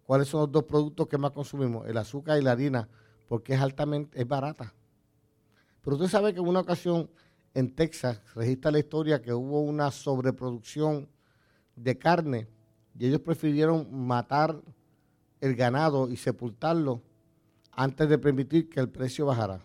¿Cuáles 0.02 0.30
son 0.30 0.42
los 0.42 0.52
dos 0.52 0.64
productos 0.64 1.08
que 1.08 1.20
más 1.20 1.30
consumimos? 1.30 1.88
El 1.88 1.98
azúcar 1.98 2.40
y 2.40 2.42
la 2.42 2.54
harina, 2.54 2.90
porque 3.28 3.54
es 3.54 3.62
altamente, 3.62 4.20
es 4.20 4.28
barata. 4.28 4.74
Pero 5.84 5.96
usted 5.96 6.10
sabe 6.10 6.34
que 6.34 6.40
en 6.40 6.48
una 6.48 6.62
ocasión 6.62 7.08
en 7.54 7.76
Texas 7.76 8.20
registra 8.34 8.72
la 8.72 8.80
historia 8.80 9.22
que 9.22 9.32
hubo 9.32 9.62
una 9.62 9.92
sobreproducción 9.92 11.08
de 11.76 12.00
carne 12.00 12.48
y 12.98 13.06
ellos 13.06 13.22
prefirieron 13.22 13.88
matar 14.08 14.60
el 15.40 15.56
ganado 15.56 16.10
y 16.10 16.18
sepultarlo 16.18 17.04
antes 17.74 18.10
de 18.10 18.18
permitir 18.18 18.70
que 18.70 18.80
el 18.80 18.90
precio 18.90 19.28
bajara. 19.28 19.64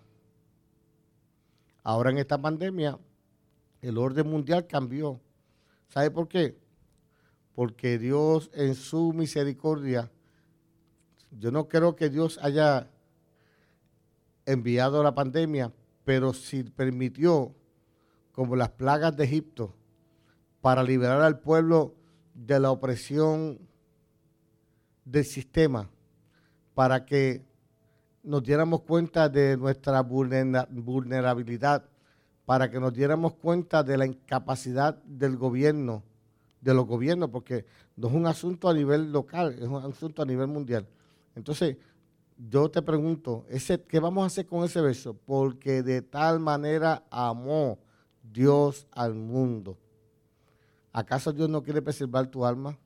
Ahora 1.83 2.11
en 2.11 2.19
esta 2.19 2.37
pandemia 2.37 2.99
el 3.81 3.97
orden 3.97 4.29
mundial 4.29 4.67
cambió. 4.67 5.19
¿Sabe 5.92 6.11
por 6.11 6.26
qué? 6.26 6.57
Porque 7.55 7.98
Dios 7.98 8.50
en 8.55 8.74
su 8.74 9.12
misericordia, 9.12 10.11
yo 11.38 11.50
no 11.50 11.68
creo 11.68 11.96
que 11.96 12.09
Dios 12.09 12.38
haya 12.40 12.88
enviado 14.46 15.02
la 15.02 15.14
pandemia, 15.14 15.70
pero 16.02 16.33
sí 16.33 16.62
permitió, 16.64 17.55
como 18.33 18.57
las 18.57 18.70
plagas 18.70 19.14
de 19.18 19.24
Egipto, 19.24 19.74
para 20.62 20.83
liberar 20.83 21.20
al 21.20 21.40
pueblo 21.40 21.94
de 22.33 22.59
la 22.59 22.70
opresión 22.70 23.59
del 25.05 25.26
sistema, 25.26 25.90
para 26.72 27.05
que 27.05 27.44
nos 28.22 28.42
diéramos 28.42 28.81
cuenta 28.81 29.28
de 29.28 29.59
nuestra 29.59 30.00
vulnerabilidad, 30.00 31.85
para 32.53 32.71
que 32.71 32.79
nos 32.79 32.93
diéramos 32.93 33.33
cuenta 33.33 33.83
de 33.83 33.97
la 33.97 34.05
incapacidad 34.05 35.03
del 35.05 35.38
gobierno, 35.38 36.03
de 36.61 36.75
los 36.75 36.87
gobiernos, 36.87 37.31
porque 37.31 37.65
no 37.97 38.09
es 38.09 38.12
un 38.12 38.27
asunto 38.27 38.69
a 38.69 38.75
nivel 38.75 39.11
local, 39.11 39.57
es 39.59 39.67
un 39.67 39.83
asunto 39.83 40.21
a 40.21 40.27
nivel 40.27 40.49
mundial. 40.49 40.87
Entonces, 41.35 41.79
yo 42.37 42.71
te 42.71 42.83
pregunto, 42.83 43.47
¿qué 43.88 44.01
vamos 44.01 44.25
a 44.25 44.27
hacer 44.27 44.45
con 44.45 44.65
ese 44.65 44.83
verso? 44.83 45.15
Porque 45.15 45.83
de 45.83 46.03
tal 46.03 46.41
manera 46.41 47.05
amó 47.11 47.79
Dios 48.23 48.87
al 48.91 49.15
mundo. 49.15 49.79
¿Acaso 50.93 51.33
Dios 51.33 51.49
no 51.49 51.62
quiere 51.62 51.81
preservar 51.81 52.27
tu 52.27 52.45
alma? 52.45 52.79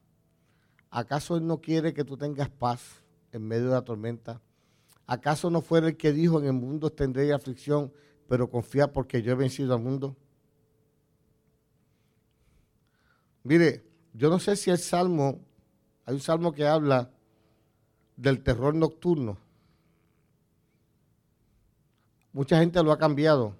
¿Acaso 0.90 1.36
Él 1.36 1.44
no 1.44 1.60
quiere 1.60 1.92
que 1.92 2.04
tú 2.04 2.16
tengas 2.16 2.50
paz 2.50 3.02
en 3.32 3.42
medio 3.42 3.64
de 3.64 3.72
la 3.72 3.82
tormenta? 3.82 4.40
¿Acaso 5.08 5.50
no 5.50 5.60
fue 5.60 5.80
el 5.80 5.96
que 5.96 6.12
dijo 6.12 6.38
en 6.38 6.46
el 6.46 6.52
mundo 6.52 6.90
tendré 6.90 7.32
aflicción, 7.32 7.90
pero 8.28 8.50
confía 8.50 8.92
porque 8.92 9.22
yo 9.22 9.32
he 9.32 9.36
vencido 9.36 9.74
al 9.74 9.82
mundo? 9.82 10.16
Mire, 13.42 13.84
yo 14.12 14.28
no 14.28 14.38
sé 14.38 14.56
si 14.56 14.70
el 14.70 14.78
salmo, 14.78 15.40
hay 16.04 16.14
un 16.14 16.20
salmo 16.20 16.52
que 16.52 16.66
habla 16.66 17.10
del 18.16 18.42
terror 18.42 18.74
nocturno. 18.74 19.38
Mucha 22.32 22.58
gente 22.58 22.82
lo 22.82 22.92
ha 22.92 22.98
cambiado. 22.98 23.54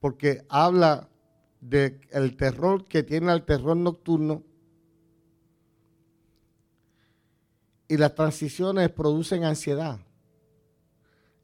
Porque 0.00 0.44
habla 0.48 1.08
del 1.60 2.36
terror 2.36 2.84
que 2.84 3.02
tiene 3.02 3.32
el 3.32 3.44
terror 3.44 3.76
nocturno 3.76 4.42
y 7.88 7.96
las 7.96 8.14
transiciones 8.14 8.90
producen 8.90 9.44
ansiedad. 9.44 10.00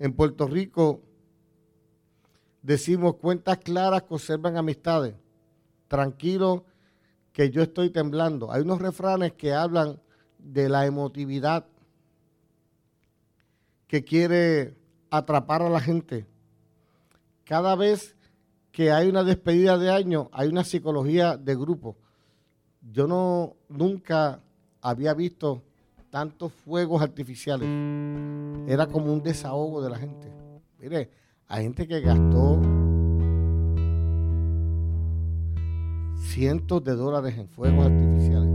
En 0.00 0.14
Puerto 0.14 0.46
Rico 0.46 1.02
decimos 2.62 3.16
cuentas 3.16 3.58
claras 3.58 4.02
conservan 4.04 4.56
amistades. 4.56 5.14
Tranquilo 5.88 6.64
que 7.34 7.50
yo 7.50 7.62
estoy 7.62 7.90
temblando. 7.90 8.50
Hay 8.50 8.62
unos 8.62 8.80
refranes 8.80 9.34
que 9.34 9.52
hablan 9.52 10.00
de 10.38 10.70
la 10.70 10.86
emotividad 10.86 11.66
que 13.86 14.02
quiere 14.02 14.74
atrapar 15.10 15.60
a 15.60 15.68
la 15.68 15.80
gente. 15.80 16.26
Cada 17.44 17.76
vez 17.76 18.16
que 18.72 18.92
hay 18.92 19.06
una 19.06 19.22
despedida 19.22 19.76
de 19.76 19.90
año, 19.90 20.30
hay 20.32 20.48
una 20.48 20.64
psicología 20.64 21.36
de 21.36 21.54
grupo. 21.56 21.98
Yo 22.90 23.06
no 23.06 23.54
nunca 23.68 24.40
había 24.80 25.12
visto 25.12 25.62
tantos 26.08 26.54
fuegos 26.54 27.02
artificiales. 27.02 27.68
Era 28.66 28.86
como 28.86 29.12
un 29.12 29.22
desahogo 29.22 29.82
de 29.82 29.90
la 29.90 29.98
gente. 29.98 30.32
Mire, 30.78 31.10
hay 31.48 31.64
gente 31.64 31.86
que 31.86 32.00
gastó 32.00 32.60
cientos 36.16 36.84
de 36.84 36.94
dólares 36.94 37.36
en 37.36 37.48
fuegos 37.48 37.86
artificiales. 37.86 38.48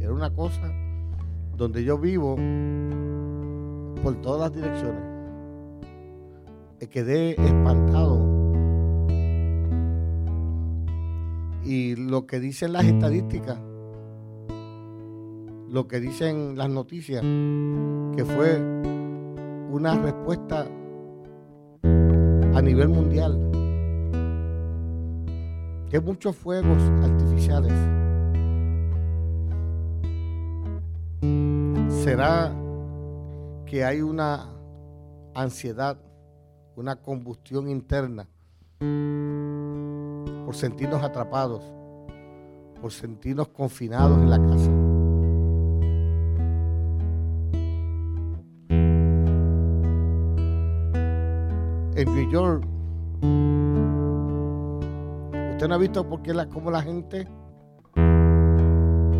Era 0.00 0.12
una 0.12 0.30
cosa 0.30 0.72
donde 1.56 1.82
yo 1.84 1.98
vivo 1.98 2.36
por 4.02 4.20
todas 4.20 4.40
las 4.40 4.54
direcciones. 4.54 5.02
Me 6.80 6.86
quedé 6.88 7.30
espantado. 7.32 8.38
Y 11.64 11.96
lo 11.96 12.26
que 12.26 12.40
dicen 12.40 12.72
las 12.72 12.84
estadísticas 12.84 13.58
lo 15.70 15.86
que 15.86 16.00
dicen 16.00 16.56
las 16.56 16.70
noticias, 16.70 17.20
que 17.20 18.24
fue 18.24 18.58
una 19.70 19.98
respuesta 19.98 20.66
a 21.82 22.62
nivel 22.62 22.88
mundial, 22.88 23.38
que 25.90 26.00
muchos 26.00 26.36
fuegos 26.36 26.82
artificiales. 27.02 27.72
¿Será 32.02 32.54
que 33.66 33.84
hay 33.84 34.00
una 34.00 34.48
ansiedad, 35.34 35.98
una 36.76 36.96
combustión 36.96 37.68
interna 37.68 38.26
por 38.78 40.54
sentirnos 40.54 41.02
atrapados, 41.02 41.62
por 42.80 42.90
sentirnos 42.90 43.48
confinados 43.48 44.18
en 44.18 44.30
la 44.30 44.38
casa? 44.38 44.87
York, 52.30 52.64
usted 55.52 55.68
no 55.68 55.74
ha 55.74 55.78
visto 55.78 56.08
por 56.08 56.22
qué 56.22 56.34
la, 56.34 56.46
cómo 56.48 56.70
la 56.70 56.82
gente 56.82 57.26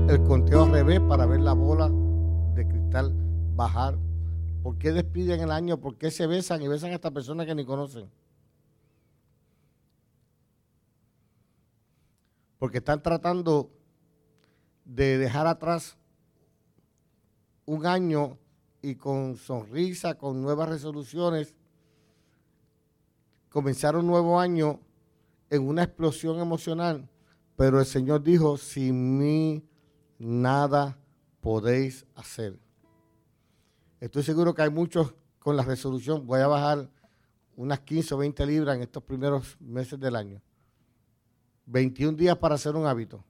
el 0.09 0.23
conteo 0.25 0.64
al 0.64 0.73
revés 0.73 1.01
para 1.01 1.27
ver 1.27 1.40
la 1.40 1.53
bola 1.53 1.90
de 2.55 2.66
cristal 2.66 3.12
bajar. 3.55 3.99
¿Por 4.62 4.79
qué 4.79 4.92
despiden 4.92 5.40
el 5.40 5.51
año? 5.51 5.81
¿Por 5.81 5.97
qué 5.97 6.11
se 6.11 6.27
besan 6.27 6.62
y 6.62 6.68
besan 6.68 6.90
a 6.92 6.94
estas 6.94 7.12
personas 7.12 7.47
que 7.47 7.55
ni 7.55 7.64
conocen? 7.64 8.11
Porque 12.59 12.79
están 12.79 13.03
tratando 13.03 13.71
de 14.85 15.18
dejar 15.18 15.47
atrás 15.47 15.97
un 17.66 17.85
año 17.85 18.38
y 18.81 18.94
con 18.94 19.37
sonrisa, 19.37 20.16
con 20.16 20.40
nuevas 20.40 20.68
resoluciones, 20.68 21.55
comenzar 23.49 23.97
un 23.97 24.07
nuevo 24.07 24.39
año 24.39 24.81
en 25.51 25.67
una 25.67 25.83
explosión 25.83 26.39
emocional, 26.41 27.09
pero 27.57 27.81
el 27.81 27.87
Señor 27.87 28.23
dijo, 28.23 28.57
sin 28.57 29.19
mí 29.19 29.65
nada 30.19 30.99
podéis 31.41 32.07
hacer. 32.15 32.59
Estoy 34.01 34.23
seguro 34.23 34.55
que 34.55 34.63
hay 34.63 34.71
muchos 34.71 35.15
con 35.39 35.57
la 35.57 35.63
resolución, 35.63 36.27
voy 36.27 36.41
a 36.41 36.47
bajar 36.47 36.91
unas 37.57 37.81
15 37.81 38.15
o 38.15 38.19
20 38.19 38.47
libras 38.47 38.77
en 38.77 38.83
estos 38.83 39.03
primeros 39.03 39.57
meses 39.61 39.99
del 39.99 40.15
año. 40.15 40.41
21 41.67 42.17
días 42.17 42.37
para 42.37 42.55
hacer 42.55 42.77
un 42.77 42.87
hábito. 42.87 43.25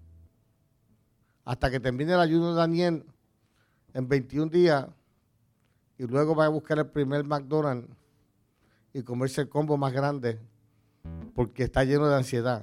Hasta 1.44 1.70
que 1.70 1.80
termine 1.80 2.12
el 2.12 2.20
ayuno 2.20 2.50
de 2.50 2.56
Daniel, 2.56 3.06
en 3.94 4.08
21 4.08 4.50
días 4.50 4.86
y 5.96 6.06
luego 6.06 6.34
va 6.34 6.46
a 6.46 6.48
buscar 6.48 6.78
el 6.78 6.86
primer 6.86 7.24
McDonald's 7.24 7.88
y 8.92 9.02
comerse 9.02 9.42
el 9.42 9.48
combo 9.48 9.76
más 9.76 9.92
grande 9.92 10.38
porque 11.34 11.64
está 11.64 11.84
lleno 11.84 12.08
de 12.08 12.16
ansiedad. 12.16 12.62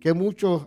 Que 0.00 0.12
muchos, 0.12 0.66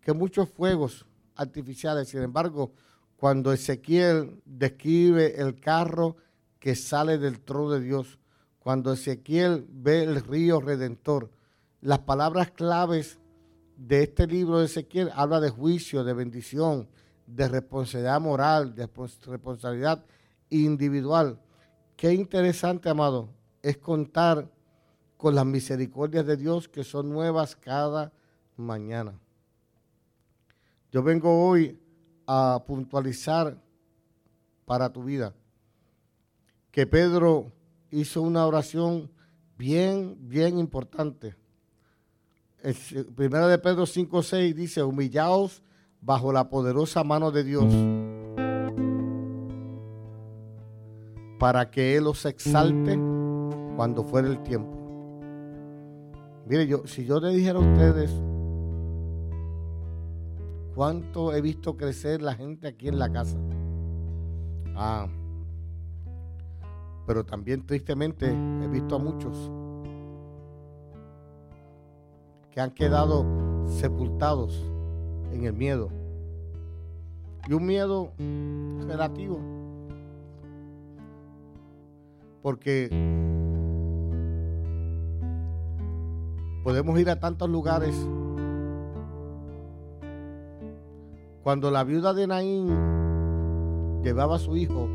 que 0.00 0.12
muchos 0.12 0.48
fuegos 0.48 1.06
artificiales, 1.36 2.08
sin 2.08 2.22
embargo, 2.22 2.72
cuando 3.16 3.52
Ezequiel 3.52 4.42
describe 4.44 5.40
el 5.40 5.60
carro 5.60 6.16
que 6.58 6.74
sale 6.74 7.18
del 7.18 7.40
trono 7.40 7.70
de 7.70 7.80
Dios, 7.80 8.18
cuando 8.58 8.92
Ezequiel 8.92 9.66
ve 9.70 10.02
el 10.04 10.22
río 10.22 10.60
redentor, 10.60 11.30
las 11.80 12.00
palabras 12.00 12.50
claves 12.50 13.18
de 13.76 14.04
este 14.04 14.26
libro 14.26 14.58
de 14.58 14.66
Ezequiel 14.66 15.10
habla 15.14 15.40
de 15.40 15.50
juicio, 15.50 16.02
de 16.02 16.14
bendición, 16.14 16.88
de 17.26 17.48
responsabilidad 17.48 18.20
moral, 18.20 18.74
de 18.74 18.88
responsabilidad 19.26 20.04
individual. 20.50 21.40
Qué 21.96 22.12
interesante, 22.12 22.88
amado, 22.88 23.28
es 23.64 23.78
contar 23.78 24.46
con 25.16 25.34
las 25.34 25.46
misericordias 25.46 26.26
de 26.26 26.36
Dios 26.36 26.68
que 26.68 26.84
son 26.84 27.08
nuevas 27.08 27.56
cada 27.56 28.12
mañana. 28.58 29.18
Yo 30.92 31.02
vengo 31.02 31.48
hoy 31.48 31.80
a 32.26 32.62
puntualizar 32.66 33.58
para 34.66 34.92
tu 34.92 35.04
vida 35.04 35.34
que 36.70 36.86
Pedro 36.86 37.52
hizo 37.90 38.20
una 38.20 38.46
oración 38.46 39.10
bien, 39.56 40.14
bien 40.20 40.58
importante. 40.58 41.34
El 42.62 42.74
primero 43.16 43.48
de 43.48 43.58
Pedro 43.58 43.84
5.6 43.84 44.52
dice, 44.52 44.82
humillaos 44.82 45.62
bajo 46.02 46.34
la 46.34 46.50
poderosa 46.50 47.02
mano 47.02 47.30
de 47.30 47.44
Dios 47.44 47.72
para 51.38 51.70
que 51.70 51.96
Él 51.96 52.06
os 52.06 52.26
exalte 52.26 53.13
cuando 53.76 54.04
fuera 54.04 54.28
el 54.28 54.42
tiempo. 54.42 54.76
Mire, 56.46 56.66
yo, 56.66 56.86
si 56.86 57.04
yo 57.04 57.20
le 57.20 57.30
dijera 57.30 57.58
a 57.58 57.62
ustedes 57.62 58.10
cuánto 60.74 61.32
he 61.32 61.40
visto 61.40 61.76
crecer 61.76 62.20
la 62.20 62.34
gente 62.34 62.68
aquí 62.68 62.88
en 62.88 62.98
la 62.98 63.10
casa. 63.10 63.38
Ah, 64.76 65.06
pero 67.06 67.24
también 67.24 67.64
tristemente 67.66 68.26
he 68.30 68.68
visto 68.68 68.96
a 68.96 68.98
muchos 68.98 69.50
que 72.50 72.60
han 72.60 72.70
quedado 72.70 73.24
sepultados 73.66 74.62
en 75.32 75.44
el 75.44 75.52
miedo. 75.52 75.90
Y 77.48 77.52
un 77.52 77.66
miedo 77.66 78.12
relativo. 78.86 79.38
Porque 82.42 82.88
podemos 86.64 86.98
ir 86.98 87.10
a 87.10 87.20
tantos 87.20 87.48
lugares. 87.48 87.94
Cuando 91.42 91.70
la 91.70 91.84
viuda 91.84 92.14
de 92.14 92.26
Naín 92.26 94.02
llevaba 94.02 94.36
a 94.36 94.38
su 94.38 94.56
hijo, 94.56 94.88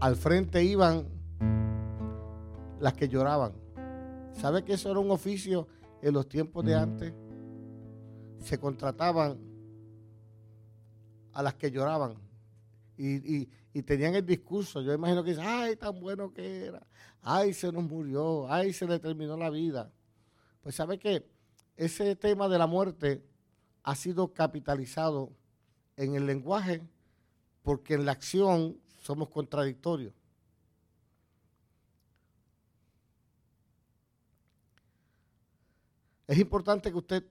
al 0.00 0.16
frente 0.16 0.64
iban 0.64 1.04
las 2.80 2.94
que 2.94 3.08
lloraban. 3.08 3.52
¿Sabe 4.32 4.64
que 4.64 4.72
eso 4.72 4.90
era 4.90 4.98
un 4.98 5.10
oficio 5.10 5.68
en 6.00 6.14
los 6.14 6.26
tiempos 6.26 6.64
de 6.64 6.74
antes? 6.74 7.12
Se 8.40 8.58
contrataban 8.58 9.38
a 11.34 11.42
las 11.42 11.54
que 11.54 11.70
lloraban 11.70 12.14
y, 12.96 13.48
tenían 13.82 14.14
el 14.14 14.24
discurso. 14.24 14.80
Yo 14.80 14.92
imagino 14.92 15.22
que 15.22 15.30
dicen, 15.30 15.44
ay, 15.46 15.76
tan 15.76 16.00
bueno 16.00 16.32
que 16.32 16.66
era, 16.66 16.86
ay, 17.22 17.52
se 17.52 17.70
nos 17.72 17.84
murió, 17.84 18.50
ay, 18.50 18.72
se 18.72 18.86
le 18.86 18.98
terminó 18.98 19.36
la 19.36 19.50
vida. 19.50 19.92
Pues 20.62 20.74
sabe 20.74 20.98
que 20.98 21.28
ese 21.76 22.16
tema 22.16 22.48
de 22.48 22.58
la 22.58 22.66
muerte 22.66 23.22
ha 23.82 23.94
sido 23.94 24.32
capitalizado 24.32 25.32
en 25.96 26.14
el 26.14 26.26
lenguaje 26.26 26.82
porque 27.62 27.94
en 27.94 28.06
la 28.06 28.12
acción 28.12 28.80
somos 29.00 29.28
contradictorios. 29.28 30.14
Es 36.26 36.38
importante 36.38 36.90
que 36.90 36.96
usted 36.96 37.24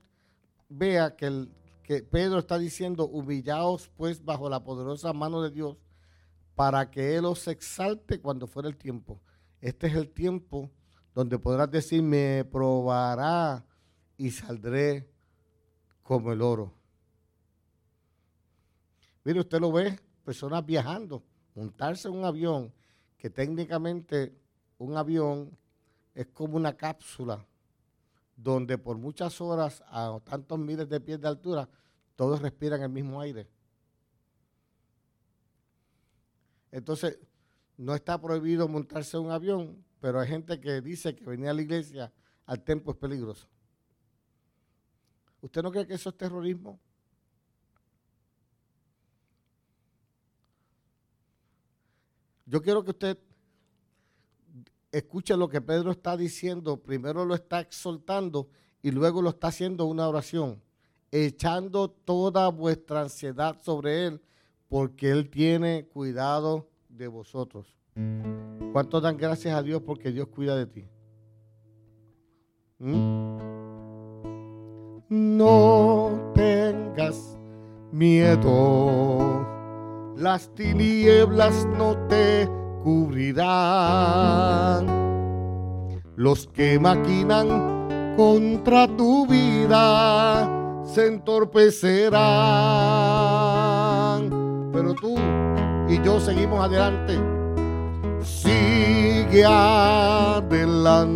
vea 0.68 1.16
que, 1.16 1.26
el, 1.26 1.50
que 1.82 2.02
Pedro 2.02 2.38
está 2.38 2.58
diciendo, 2.58 3.06
humillaos 3.06 3.90
pues 3.96 4.24
bajo 4.24 4.48
la 4.48 4.64
poderosa 4.64 5.12
mano 5.12 5.42
de 5.42 5.50
Dios 5.50 5.76
para 6.56 6.90
que 6.90 7.14
Él 7.16 7.26
os 7.26 7.46
exalte 7.46 8.18
cuando 8.18 8.48
fuera 8.48 8.68
el 8.68 8.76
tiempo. 8.76 9.20
Este 9.60 9.86
es 9.86 9.94
el 9.94 10.08
tiempo 10.08 10.70
donde 11.14 11.38
podrás 11.38 11.70
decir, 11.70 12.02
me 12.02 12.44
probará 12.44 13.64
y 14.16 14.30
saldré 14.30 15.08
como 16.02 16.32
el 16.32 16.42
oro. 16.42 16.72
Mire, 19.22 19.40
usted 19.40 19.60
lo 19.60 19.70
ve, 19.70 20.00
personas 20.24 20.64
viajando, 20.64 21.22
montarse 21.54 22.08
en 22.08 22.14
un 22.14 22.24
avión, 22.24 22.72
que 23.18 23.28
técnicamente 23.28 24.34
un 24.78 24.96
avión 24.96 25.56
es 26.14 26.26
como 26.28 26.56
una 26.56 26.76
cápsula 26.76 27.44
donde 28.36 28.78
por 28.78 28.96
muchas 28.98 29.40
horas, 29.40 29.82
a 29.88 30.18
tantos 30.24 30.58
miles 30.58 30.88
de 30.88 31.00
pies 31.00 31.20
de 31.20 31.28
altura, 31.28 31.68
todos 32.14 32.40
respiran 32.40 32.82
el 32.82 32.90
mismo 32.90 33.20
aire. 33.20 33.48
Entonces, 36.76 37.18
no 37.78 37.94
está 37.94 38.20
prohibido 38.20 38.68
montarse 38.68 39.16
un 39.16 39.30
avión, 39.30 39.82
pero 39.98 40.20
hay 40.20 40.28
gente 40.28 40.60
que 40.60 40.82
dice 40.82 41.16
que 41.16 41.24
venir 41.24 41.48
a 41.48 41.54
la 41.54 41.62
iglesia 41.62 42.12
al 42.44 42.62
templo 42.62 42.92
es 42.92 42.98
peligroso. 42.98 43.48
¿Usted 45.40 45.62
no 45.62 45.70
cree 45.72 45.86
que 45.86 45.94
eso 45.94 46.10
es 46.10 46.18
terrorismo? 46.18 46.78
Yo 52.44 52.60
quiero 52.60 52.84
que 52.84 52.90
usted 52.90 53.18
escuche 54.92 55.34
lo 55.34 55.48
que 55.48 55.62
Pedro 55.62 55.92
está 55.92 56.14
diciendo. 56.14 56.76
Primero 56.76 57.24
lo 57.24 57.34
está 57.34 57.60
exaltando 57.60 58.50
y 58.82 58.90
luego 58.90 59.22
lo 59.22 59.30
está 59.30 59.46
haciendo 59.46 59.86
una 59.86 60.06
oración, 60.06 60.62
echando 61.10 61.88
toda 61.88 62.50
vuestra 62.50 63.00
ansiedad 63.00 63.58
sobre 63.62 64.08
Él, 64.08 64.22
porque 64.68 65.10
Él 65.10 65.30
tiene 65.30 65.86
cuidado 65.86 66.68
de 66.88 67.08
vosotros. 67.08 67.76
¿Cuánto 68.72 69.00
dan 69.00 69.16
gracias 69.16 69.54
a 69.54 69.62
Dios 69.62 69.80
porque 69.82 70.12
Dios 70.12 70.28
cuida 70.28 70.54
de 70.56 70.66
ti? 70.66 70.86
¿Mm? 72.78 73.38
No 75.08 76.32
tengas 76.34 77.38
miedo, 77.92 79.46
las 80.16 80.52
tinieblas 80.54 81.66
no 81.78 81.96
te 82.08 82.48
cubrirán. 82.82 83.46
Los 86.16 86.48
que 86.48 86.78
maquinan 86.78 88.14
contra 88.16 88.86
tu 88.88 89.26
vida 89.26 90.84
se 90.84 91.06
entorpecerán. 91.06 93.05
Pero 94.76 94.92
tú 94.92 95.16
y 95.88 96.00
yo 96.02 96.20
seguimos 96.20 96.62
adelante. 96.62 97.18
Sigue 98.22 99.42
adelante, 99.42 101.08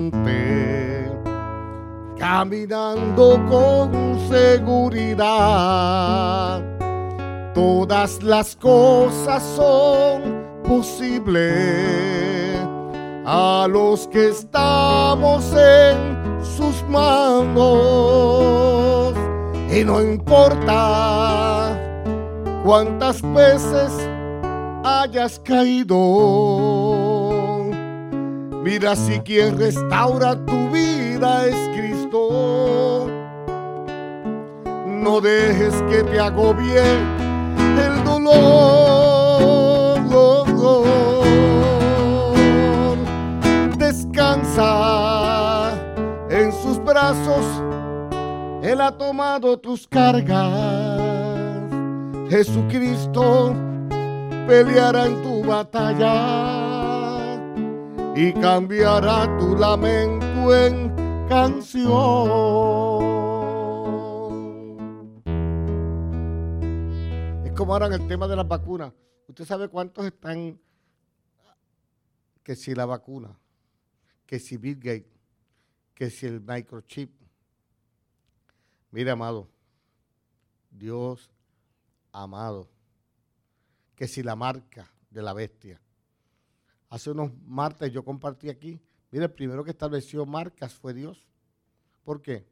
caminando 2.18 3.38
con 3.51 4.18
seguridad. 4.31 5.20
Todas 7.53 8.23
las 8.23 8.57
cosas 8.57 9.42
son 9.42 10.23
posible 10.66 12.57
a 13.27 13.66
los 13.68 14.09
que 14.09 14.31
estamos 14.31 15.53
en 15.53 16.16
sus 16.42 16.83
manos. 16.88 17.53
Y 19.70 19.85
no 19.85 20.01
importa 20.01 21.69
cuántas 22.64 23.23
veces 23.23 23.92
hayas 24.85 25.38
caído. 25.40 25.96
Mira 28.62 28.94
si 28.94 29.20
quien 29.20 29.59
restaura 29.59 30.37
tu 30.44 30.68
vida 30.70 31.46
es 31.46 31.57
Cristo. 31.77 33.09
No 34.87 35.20
dejes 35.20 35.83
que 35.90 36.03
te 36.05 36.20
agobie 36.20 36.83
el 37.87 38.05
dolor 38.05 38.81
Descansa 43.79 45.73
en 46.29 46.53
sus 46.53 46.79
brazos, 46.85 47.44
Él 48.62 48.81
ha 48.81 48.92
tomado 48.96 49.59
tus 49.59 49.88
cargas. 49.88 50.89
Jesucristo 52.31 53.53
peleará 54.47 55.07
en 55.07 55.21
tu 55.21 55.43
batalla 55.43 56.14
y 58.14 58.33
cambiará 58.35 59.37
tu 59.37 59.57
lamento 59.57 60.55
en 60.55 60.95
canción. 61.29 61.90
Es 67.45 67.53
como 67.53 67.73
ahora 67.73 67.87
en 67.87 67.95
el 67.95 68.07
tema 68.07 68.29
de 68.29 68.37
las 68.37 68.47
vacunas. 68.47 68.93
¿Usted 69.27 69.45
sabe 69.45 69.66
cuántos 69.66 70.07
están 70.07 70.57
que 72.45 72.55
si 72.55 72.77
la 72.77 72.87
vacuna, 72.87 73.37
que 74.25 74.38
si 74.38 74.57
Bill 74.57 74.77
Gates, 74.77 75.19
que 75.97 76.09
si 76.11 76.27
el 76.27 76.40
microchip? 76.40 77.11
Mire, 78.93 79.11
amado, 79.11 79.49
Dios 80.71 81.29
amado, 82.12 82.68
que 83.94 84.09
si 84.09 84.23
la 84.23 84.37
marca 84.37 84.90
de 85.11 85.23
la 85.23 85.33
bestia. 85.33 85.81
Hace 86.88 87.11
unos 87.11 87.33
martes 87.44 87.92
yo 87.92 88.05
compartí 88.05 88.49
aquí, 88.49 88.81
mire, 89.11 89.27
el 89.27 89.33
primero 89.33 89.64
que 89.64 89.70
estableció 89.70 90.27
marcas 90.27 90.75
fue 90.75 90.94
Dios. 90.94 91.27
¿Por 92.05 92.23
qué? 92.23 92.46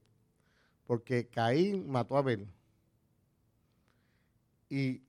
Porque 0.87 1.29
Caín 1.29 1.91
mató 1.91 2.17
a 2.17 2.21
Abel. 2.21 2.49
Y 4.69 5.03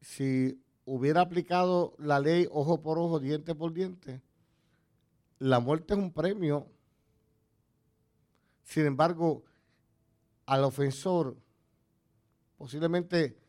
si 0.00 0.60
hubiera 0.84 1.20
aplicado 1.20 1.94
la 1.98 2.20
ley 2.20 2.46
ojo 2.50 2.82
por 2.82 2.98
ojo, 2.98 3.20
diente 3.20 3.54
por 3.54 3.72
diente, 3.72 4.20
la 5.38 5.60
muerte 5.60 5.94
es 5.94 6.00
un 6.00 6.12
premio. 6.12 6.66
Sin 8.64 8.86
embargo, 8.86 9.44
al 10.46 10.64
ofensor 10.64 11.36
posiblemente 12.56 13.41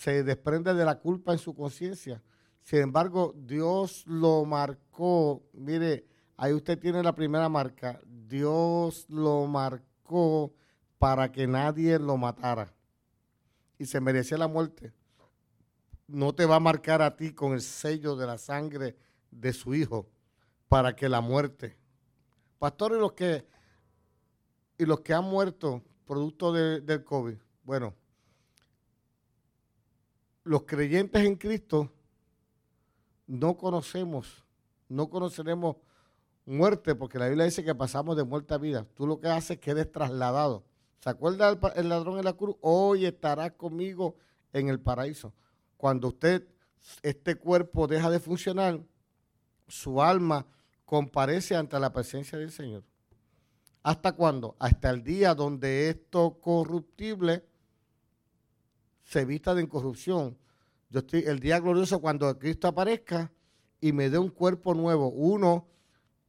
se 0.00 0.24
desprende 0.24 0.72
de 0.72 0.84
la 0.86 0.98
culpa 0.98 1.32
en 1.32 1.38
su 1.38 1.54
conciencia. 1.54 2.22
Sin 2.62 2.78
embargo, 2.78 3.34
Dios 3.36 4.02
lo 4.06 4.46
marcó. 4.46 5.42
Mire, 5.52 6.06
ahí 6.38 6.54
usted 6.54 6.78
tiene 6.78 7.02
la 7.02 7.14
primera 7.14 7.50
marca. 7.50 8.00
Dios 8.06 9.04
lo 9.10 9.44
marcó 9.44 10.54
para 10.98 11.30
que 11.30 11.46
nadie 11.46 11.98
lo 11.98 12.16
matara. 12.16 12.72
Y 13.76 13.84
se 13.84 14.00
merecía 14.00 14.38
la 14.38 14.48
muerte. 14.48 14.94
No 16.06 16.34
te 16.34 16.46
va 16.46 16.56
a 16.56 16.60
marcar 16.60 17.02
a 17.02 17.14
ti 17.14 17.34
con 17.34 17.52
el 17.52 17.60
sello 17.60 18.16
de 18.16 18.26
la 18.26 18.38
sangre 18.38 18.96
de 19.30 19.52
su 19.52 19.74
hijo 19.74 20.08
para 20.68 20.96
que 20.96 21.10
la 21.10 21.20
muerte. 21.20 21.76
Pastores, 22.58 22.98
los 22.98 23.12
que 23.12 23.46
y 24.78 24.86
los 24.86 25.00
que 25.00 25.12
han 25.12 25.24
muerto 25.24 25.82
producto 26.06 26.54
del 26.54 27.04
COVID, 27.04 27.36
bueno, 27.64 27.94
los 30.44 30.62
creyentes 30.62 31.24
en 31.24 31.36
Cristo 31.36 31.90
no 33.26 33.56
conocemos, 33.56 34.44
no 34.88 35.08
conoceremos 35.08 35.76
muerte, 36.46 36.94
porque 36.94 37.18
la 37.18 37.26
Biblia 37.28 37.44
dice 37.44 37.64
que 37.64 37.74
pasamos 37.74 38.16
de 38.16 38.24
muerte 38.24 38.54
a 38.54 38.58
vida. 38.58 38.86
Tú 38.94 39.06
lo 39.06 39.20
que 39.20 39.28
haces 39.28 39.52
es 39.52 39.58
que 39.60 39.84
trasladado. 39.84 40.64
¿Se 40.98 41.08
acuerda 41.08 41.56
el, 41.76 41.88
ladrón 41.88 42.18
en 42.18 42.24
la 42.24 42.34
cruz? 42.34 42.56
Hoy 42.60 43.06
estarás 43.06 43.52
conmigo 43.52 44.16
en 44.52 44.68
el 44.68 44.80
paraíso. 44.80 45.32
Cuando 45.76 46.08
usted, 46.08 46.46
este 47.02 47.36
cuerpo 47.36 47.86
deja 47.86 48.10
de 48.10 48.20
funcionar, 48.20 48.80
su 49.66 50.02
alma 50.02 50.46
comparece 50.84 51.56
ante 51.56 51.78
la 51.78 51.92
presencia 51.92 52.36
del 52.38 52.50
Señor. 52.50 52.82
¿Hasta 53.82 54.12
cuándo? 54.12 54.56
Hasta 54.58 54.90
el 54.90 55.02
día 55.02 55.34
donde 55.34 55.88
esto 55.88 56.38
corruptible 56.40 57.44
se 59.10 59.24
vista 59.24 59.56
de 59.56 59.62
incorrupción. 59.62 60.38
Yo 60.88 61.00
estoy 61.00 61.24
el 61.26 61.40
día 61.40 61.58
glorioso 61.58 62.00
cuando 62.00 62.38
Cristo 62.38 62.68
aparezca 62.68 63.32
y 63.80 63.92
me 63.92 64.08
dé 64.08 64.18
un 64.18 64.28
cuerpo 64.28 64.72
nuevo, 64.72 65.08
uno 65.08 65.66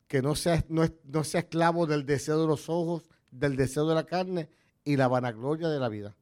que 0.07 0.23
no 0.23 0.33
sea, 0.33 0.65
no, 0.67 0.83
no 1.03 1.23
sea 1.23 1.41
esclavo 1.41 1.85
del 1.85 2.07
deseo 2.07 2.41
de 2.41 2.47
los 2.47 2.69
ojos, 2.69 3.07
del 3.29 3.55
deseo 3.55 3.85
de 3.85 3.93
la 3.93 4.07
carne 4.07 4.49
y 4.83 4.97
la 4.97 5.07
vanagloria 5.07 5.69
de 5.69 5.79
la 5.79 5.89
vida. 5.89 6.17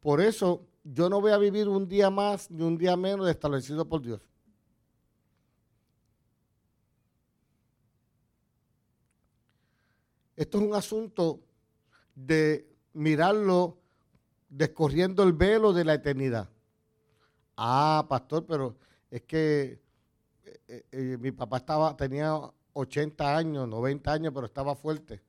Por 0.00 0.20
eso 0.20 0.66
yo 0.82 1.08
no 1.08 1.20
voy 1.20 1.30
a 1.30 1.38
vivir 1.38 1.68
un 1.68 1.86
día 1.86 2.10
más 2.10 2.50
ni 2.50 2.64
un 2.64 2.76
día 2.76 2.96
menos 2.96 3.30
establecido 3.30 3.88
por 3.88 4.02
Dios. 4.02 4.20
Esto 10.34 10.58
es 10.58 10.64
un 10.64 10.74
asunto 10.74 11.40
de 12.16 12.68
mirarlo 12.94 13.83
descorriendo 14.48 15.22
el 15.22 15.32
velo 15.32 15.72
de 15.72 15.84
la 15.84 15.94
eternidad. 15.94 16.48
Ah, 17.56 18.06
pastor, 18.08 18.44
pero 18.46 18.76
es 19.10 19.22
que 19.22 19.80
eh, 20.44 20.60
eh, 20.68 20.84
eh, 20.92 21.18
mi 21.20 21.30
papá 21.32 21.58
estaba, 21.58 21.96
tenía 21.96 22.38
80 22.72 23.36
años, 23.36 23.68
90 23.68 24.12
años, 24.12 24.32
pero 24.34 24.46
estaba 24.46 24.74
fuerte. 24.74 25.22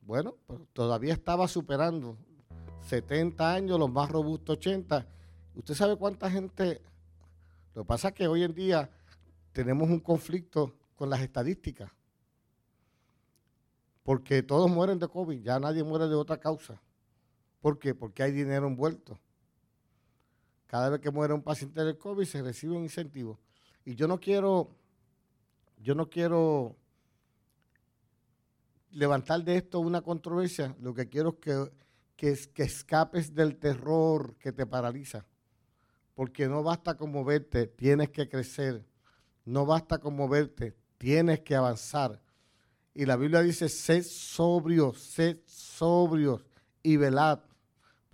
Bueno, 0.00 0.36
todavía 0.72 1.12
estaba 1.12 1.48
superando 1.48 2.16
70 2.82 3.52
años, 3.52 3.78
los 3.78 3.90
más 3.90 4.10
robustos 4.10 4.58
80. 4.58 5.06
¿Usted 5.54 5.74
sabe 5.74 5.96
cuánta 5.96 6.30
gente? 6.30 6.80
Lo 7.74 7.82
que 7.82 7.88
pasa 7.88 8.08
es 8.08 8.14
que 8.14 8.28
hoy 8.28 8.44
en 8.44 8.54
día 8.54 8.88
tenemos 9.52 9.88
un 9.88 10.00
conflicto 10.00 10.74
con 10.94 11.10
las 11.10 11.20
estadísticas. 11.20 11.90
Porque 14.02 14.42
todos 14.42 14.70
mueren 14.70 14.98
de 14.98 15.08
COVID, 15.08 15.42
ya 15.42 15.58
nadie 15.58 15.82
muere 15.82 16.06
de 16.06 16.14
otra 16.14 16.38
causa. 16.38 16.80
¿Por 17.66 17.80
qué? 17.80 17.96
Porque 17.96 18.22
hay 18.22 18.30
dinero 18.30 18.68
envuelto. 18.68 19.18
Cada 20.68 20.88
vez 20.88 21.00
que 21.00 21.10
muere 21.10 21.34
un 21.34 21.42
paciente 21.42 21.82
del 21.82 21.98
COVID 21.98 22.24
se 22.24 22.40
recibe 22.40 22.76
un 22.76 22.84
incentivo. 22.84 23.40
Y 23.84 23.96
yo 23.96 24.06
no 24.06 24.20
quiero, 24.20 24.70
yo 25.78 25.96
no 25.96 26.08
quiero 26.08 26.76
levantar 28.92 29.42
de 29.42 29.56
esto 29.56 29.80
una 29.80 30.00
controversia. 30.00 30.76
Lo 30.80 30.94
que 30.94 31.08
quiero 31.08 31.30
es 31.30 31.70
que, 32.14 32.48
que, 32.54 32.62
escapes 32.62 33.34
del 33.34 33.56
terror 33.56 34.36
que 34.36 34.52
te 34.52 34.64
paraliza. 34.64 35.26
Porque 36.14 36.46
no 36.46 36.62
basta 36.62 36.96
con 36.96 37.10
moverte, 37.10 37.66
tienes 37.66 38.10
que 38.10 38.28
crecer. 38.28 38.86
No 39.44 39.66
basta 39.66 39.98
con 39.98 40.14
moverte, 40.14 40.76
tienes 40.98 41.40
que 41.40 41.56
avanzar. 41.56 42.22
Y 42.94 43.06
la 43.06 43.16
Biblia 43.16 43.42
dice, 43.42 43.68
sed 43.68 44.04
sobrios, 44.04 45.00
sed 45.00 45.40
sobrios 45.46 46.46
y 46.84 46.96
velad 46.96 47.40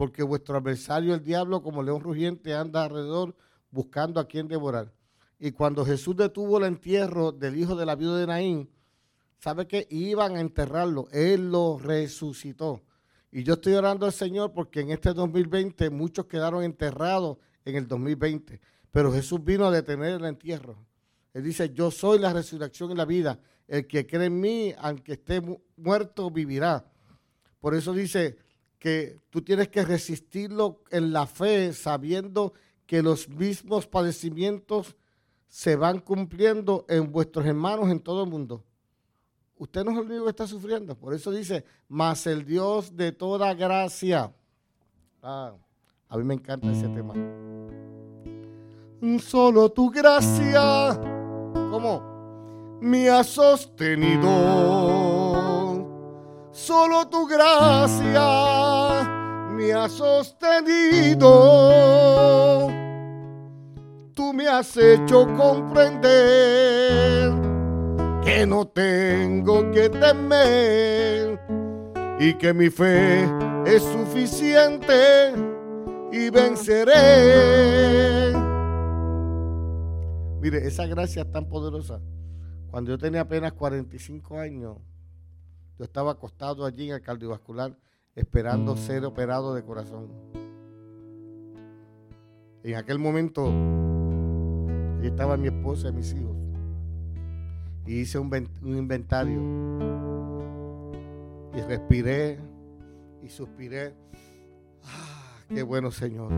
porque 0.02 0.24
vuestro 0.24 0.56
adversario, 0.56 1.14
el 1.14 1.22
diablo, 1.22 1.62
como 1.62 1.80
león 1.80 2.00
rugiente, 2.00 2.54
anda 2.54 2.82
alrededor 2.82 3.36
buscando 3.70 4.18
a 4.18 4.26
quien 4.26 4.48
devorar. 4.48 4.92
Y 5.38 5.52
cuando 5.52 5.84
Jesús 5.84 6.16
detuvo 6.16 6.58
el 6.58 6.64
entierro 6.64 7.30
del 7.30 7.56
hijo 7.56 7.76
de 7.76 7.86
la 7.86 7.94
viuda 7.94 8.18
de 8.18 8.26
Naín, 8.26 8.68
¿sabe 9.38 9.68
que 9.68 9.86
Iban 9.90 10.34
a 10.34 10.40
enterrarlo. 10.40 11.06
Él 11.12 11.52
lo 11.52 11.78
resucitó. 11.78 12.82
Y 13.30 13.44
yo 13.44 13.54
estoy 13.54 13.74
orando 13.74 14.04
al 14.04 14.12
Señor 14.12 14.52
porque 14.52 14.80
en 14.80 14.90
este 14.90 15.14
2020 15.14 15.88
muchos 15.90 16.26
quedaron 16.26 16.64
enterrados 16.64 17.38
en 17.64 17.76
el 17.76 17.86
2020. 17.86 18.60
Pero 18.90 19.12
Jesús 19.12 19.44
vino 19.44 19.66
a 19.66 19.70
detener 19.70 20.14
el 20.20 20.24
entierro. 20.24 20.84
Él 21.32 21.44
dice, 21.44 21.72
yo 21.72 21.92
soy 21.92 22.18
la 22.18 22.32
resurrección 22.32 22.90
y 22.90 22.96
la 22.96 23.04
vida. 23.04 23.38
El 23.68 23.86
que 23.86 24.04
cree 24.04 24.26
en 24.26 24.40
mí, 24.40 24.74
aunque 24.78 25.12
esté 25.12 25.40
muerto, 25.76 26.28
vivirá. 26.28 26.90
Por 27.60 27.76
eso 27.76 27.92
dice, 27.92 28.36
que 28.82 29.20
tú 29.30 29.42
tienes 29.42 29.68
que 29.68 29.84
resistirlo 29.84 30.80
en 30.90 31.12
la 31.12 31.28
fe, 31.28 31.72
sabiendo 31.72 32.52
que 32.84 33.00
los 33.00 33.28
mismos 33.28 33.86
padecimientos 33.86 34.96
se 35.46 35.76
van 35.76 36.00
cumpliendo 36.00 36.84
en 36.88 37.12
vuestros 37.12 37.46
hermanos 37.46 37.90
en 37.90 38.00
todo 38.00 38.24
el 38.24 38.30
mundo. 38.30 38.64
Usted 39.56 39.84
no 39.84 39.92
es 39.92 39.98
el 39.98 40.06
único 40.06 40.24
que 40.24 40.30
está 40.30 40.48
sufriendo. 40.48 40.96
Por 40.96 41.14
eso 41.14 41.30
dice, 41.30 41.64
mas 41.88 42.26
el 42.26 42.44
Dios 42.44 42.96
de 42.96 43.12
toda 43.12 43.54
gracia. 43.54 44.34
Ah, 45.22 45.54
a 46.08 46.18
mí 46.18 46.24
me 46.24 46.34
encanta 46.34 46.72
ese 46.72 46.88
tema. 46.88 47.14
Solo 49.20 49.70
tu 49.70 49.90
gracia, 49.90 50.98
¿cómo? 51.70 52.78
Me 52.80 53.08
ha 53.08 53.22
sostenido 53.22 55.11
Solo 56.62 57.08
tu 57.08 57.26
gracia 57.26 58.22
me 59.50 59.72
ha 59.72 59.88
sostenido. 59.88 61.28
Tú 64.14 64.32
me 64.32 64.46
has 64.46 64.76
hecho 64.76 65.26
comprender 65.36 67.32
que 68.22 68.46
no 68.46 68.64
tengo 68.68 69.72
que 69.72 69.90
temer 69.90 71.40
y 72.20 72.34
que 72.34 72.54
mi 72.54 72.70
fe 72.70 73.24
es 73.66 73.82
suficiente 73.82 75.32
y 76.12 76.30
venceré. 76.30 76.92
Mire, 80.40 80.64
esa 80.64 80.86
gracia 80.86 81.22
es 81.22 81.30
tan 81.32 81.48
poderosa. 81.48 82.00
Cuando 82.70 82.92
yo 82.92 82.98
tenía 82.98 83.22
apenas 83.22 83.52
45 83.52 84.38
años, 84.38 84.76
yo 85.78 85.84
estaba 85.84 86.12
acostado 86.12 86.64
allí 86.64 86.88
en 86.88 86.94
el 86.96 87.02
cardiovascular 87.02 87.76
esperando 88.14 88.76
ser 88.76 89.04
operado 89.04 89.54
de 89.54 89.64
corazón. 89.64 90.08
En 92.62 92.76
aquel 92.76 92.98
momento, 92.98 93.46
allí 94.98 95.08
estaba 95.08 95.36
mi 95.36 95.48
esposa 95.48 95.88
y 95.88 95.92
mis 95.92 96.12
hijos. 96.12 96.36
Y 97.86 98.00
hice 98.00 98.18
un, 98.18 98.28
un 98.62 98.76
inventario. 98.76 99.40
Y 101.54 101.60
respiré 101.62 102.38
y 103.22 103.28
suspiré. 103.28 103.94
Ah, 104.84 105.44
qué 105.48 105.62
bueno, 105.62 105.90
Señor. 105.90 106.30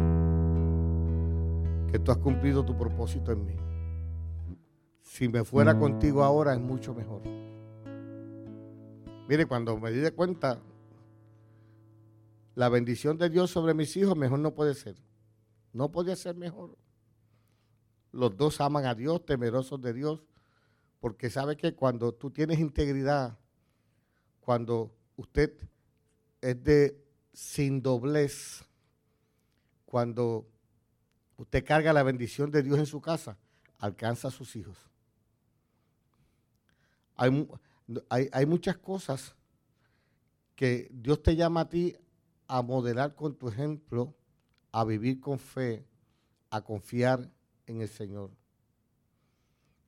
Que 1.90 1.98
tú 1.98 2.10
has 2.10 2.18
cumplido 2.18 2.64
tu 2.64 2.76
propósito 2.76 3.32
en 3.32 3.46
mí. 3.46 3.56
Si 5.02 5.28
me 5.28 5.44
fuera 5.44 5.78
contigo 5.78 6.24
ahora 6.24 6.54
es 6.54 6.60
mucho 6.60 6.94
mejor. 6.94 7.22
Mire, 9.26 9.46
cuando 9.46 9.78
me 9.78 9.90
di 9.90 10.00
de 10.00 10.12
cuenta, 10.12 10.60
la 12.54 12.68
bendición 12.68 13.16
de 13.16 13.30
Dios 13.30 13.50
sobre 13.50 13.72
mis 13.72 13.96
hijos 13.96 14.16
mejor 14.16 14.38
no 14.38 14.54
puede 14.54 14.74
ser. 14.74 14.96
No 15.72 15.90
podía 15.90 16.14
ser 16.14 16.36
mejor. 16.36 16.76
Los 18.12 18.36
dos 18.36 18.60
aman 18.60 18.86
a 18.86 18.94
Dios, 18.94 19.24
temerosos 19.24 19.80
de 19.80 19.92
Dios, 19.92 20.22
porque 21.00 21.30
sabe 21.30 21.56
que 21.56 21.74
cuando 21.74 22.12
tú 22.12 22.30
tienes 22.30 22.58
integridad, 22.60 23.38
cuando 24.40 24.94
usted 25.16 25.52
es 26.40 26.62
de 26.62 27.02
sin 27.32 27.82
doblez, 27.82 28.62
cuando 29.86 30.46
usted 31.38 31.64
carga 31.64 31.92
la 31.92 32.02
bendición 32.02 32.50
de 32.50 32.62
Dios 32.62 32.78
en 32.78 32.86
su 32.86 33.00
casa, 33.00 33.36
alcanza 33.78 34.28
a 34.28 34.30
sus 34.30 34.54
hijos. 34.54 34.78
Hay, 37.16 37.48
hay, 38.08 38.46
muchas 38.46 38.76
cosas 38.78 39.34
que 40.54 40.88
Dios 40.92 41.22
te 41.22 41.36
llama 41.36 41.62
a 41.62 41.68
ti 41.68 41.94
a 42.46 42.62
modelar 42.62 43.14
con 43.14 43.34
tu 43.34 43.48
ejemplo, 43.48 44.14
a 44.72 44.84
vivir 44.84 45.20
con 45.20 45.38
fe, 45.38 45.86
a 46.50 46.62
confiar 46.62 47.30
en 47.66 47.82
el 47.82 47.88
Señor. 47.88 48.30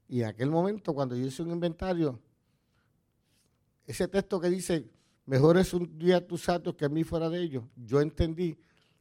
Y 0.08 0.20
en 0.20 0.26
aquel 0.26 0.50
momento, 0.50 0.94
cuando 0.94 1.16
yo 1.16 1.26
hice 1.26 1.42
un 1.42 1.50
inventario, 1.50 2.20
ese 3.86 4.08
texto 4.08 4.40
que 4.40 4.50
dice, 4.50 4.90
mejor 5.24 5.58
es 5.58 5.72
un 5.72 5.98
día 5.98 6.26
tus 6.26 6.42
santos 6.42 6.74
que 6.74 6.84
a 6.84 6.88
mí 6.88 7.04
fuera 7.04 7.28
de 7.28 7.42
ellos, 7.42 7.64
yo 7.76 8.00
entendí 8.00 8.58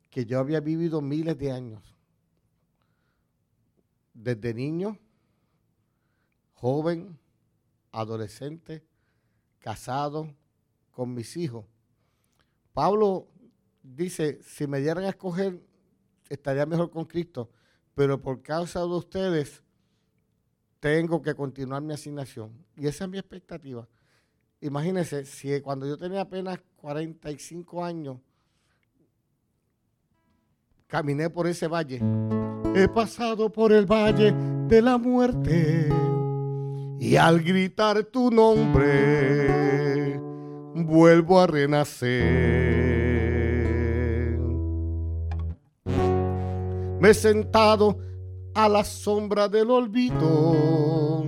que 0.09 0.25
yo 0.25 0.39
había 0.39 0.59
vivido 0.59 1.01
miles 1.01 1.37
de 1.37 1.51
años. 1.51 1.83
Desde 4.13 4.53
niño, 4.53 4.97
joven, 6.53 7.19
adolescente, 7.95 8.83
casado, 9.59 10.33
con 10.91 11.13
mis 11.13 11.35
hijos. 11.37 11.65
Pablo 12.73 13.27
dice, 13.81 14.39
si 14.43 14.67
me 14.67 14.79
dieran 14.79 15.03
a 15.05 15.09
escoger, 15.09 15.61
estaría 16.29 16.65
mejor 16.65 16.89
con 16.89 17.05
Cristo, 17.05 17.49
pero 17.93 18.21
por 18.21 18.41
causa 18.41 18.79
de 18.81 18.87
ustedes, 18.87 19.63
tengo 20.79 21.21
que 21.21 21.33
continuar 21.33 21.81
mi 21.81 21.93
asignación. 21.93 22.51
Y 22.75 22.87
esa 22.87 23.05
es 23.05 23.09
mi 23.09 23.17
expectativa. 23.17 23.87
Imagínense, 24.61 25.25
si 25.25 25.59
cuando 25.61 25.87
yo 25.87 25.97
tenía 25.97 26.21
apenas 26.21 26.59
45 26.77 27.83
años, 27.83 28.19
caminé 30.87 31.29
por 31.29 31.47
ese 31.47 31.67
valle. 31.67 32.01
He 32.75 32.87
pasado 32.87 33.51
por 33.51 33.71
el 33.71 33.85
valle 33.85 34.33
de 34.67 34.81
la 34.81 34.97
muerte 34.97 35.89
y 36.99 37.15
al 37.15 37.41
gritar 37.41 38.03
tu 38.05 38.31
nombre 38.31 40.19
vuelvo 40.73 41.39
a 41.39 41.47
renacer. 41.47 42.15
Me 46.99 47.09
he 47.09 47.13
sentado 47.13 47.97
a 48.53 48.69
la 48.69 48.83
sombra 48.83 49.47
del 49.47 49.69
olvido, 49.69 51.25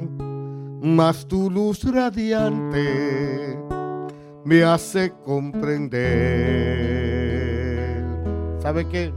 mas 0.82 1.28
tu 1.28 1.49
luz 1.49 1.84
radiante 1.84 3.57
me 4.45 4.63
hace 4.63 5.11
comprender. 5.26 5.97
¿Sabe 8.59 8.88
qué? 8.88 9.13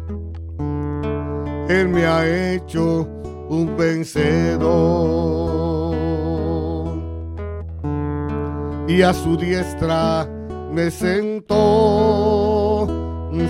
Él 1.68 1.88
me 1.88 2.04
ha 2.04 2.54
hecho 2.54 3.08
un 3.48 3.76
vencedor 3.76 5.59
y 8.88 9.02
a 9.02 9.12
su 9.12 9.36
diestra 9.36 10.26
me 10.72 10.90
sentó 10.90 12.50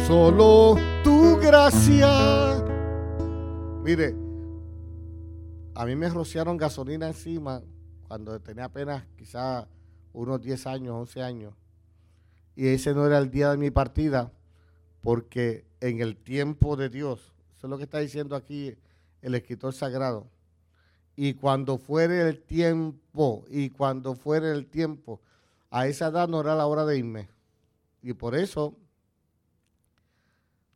solo 0.06 0.76
tu 1.02 1.36
gracia. 1.36 2.62
Mire, 3.82 4.14
a 5.74 5.86
mí 5.86 5.96
me 5.96 6.08
rociaron 6.08 6.56
gasolina 6.56 7.06
encima 7.08 7.62
cuando 8.06 8.38
tenía 8.40 8.64
apenas 8.64 9.04
quizás 9.16 9.66
unos 10.12 10.40
10 10.40 10.66
años, 10.66 10.94
11 10.94 11.22
años. 11.22 11.54
Y 12.56 12.68
ese 12.68 12.94
no 12.94 13.06
era 13.06 13.18
el 13.18 13.30
día 13.30 13.50
de 13.50 13.56
mi 13.56 13.70
partida, 13.70 14.32
porque 15.00 15.64
en 15.80 16.00
el 16.00 16.16
tiempo 16.16 16.76
de 16.76 16.88
Dios, 16.88 17.32
eso 17.56 17.66
es 17.66 17.70
lo 17.70 17.78
que 17.78 17.84
está 17.84 17.98
diciendo 17.98 18.36
aquí 18.36 18.76
el 19.22 19.34
escritor 19.34 19.72
sagrado, 19.72 20.26
y 21.16 21.34
cuando 21.34 21.78
fuere 21.78 22.28
el 22.28 22.40
tiempo, 22.40 23.44
y 23.48 23.70
cuando 23.70 24.14
fuere 24.14 24.52
el 24.52 24.66
tiempo, 24.66 25.20
a 25.70 25.86
esa 25.86 26.08
edad 26.08 26.28
no 26.28 26.40
era 26.40 26.54
la 26.54 26.66
hora 26.66 26.84
de 26.84 26.98
irme. 26.98 27.28
Y 28.02 28.12
por 28.14 28.34
eso 28.34 28.74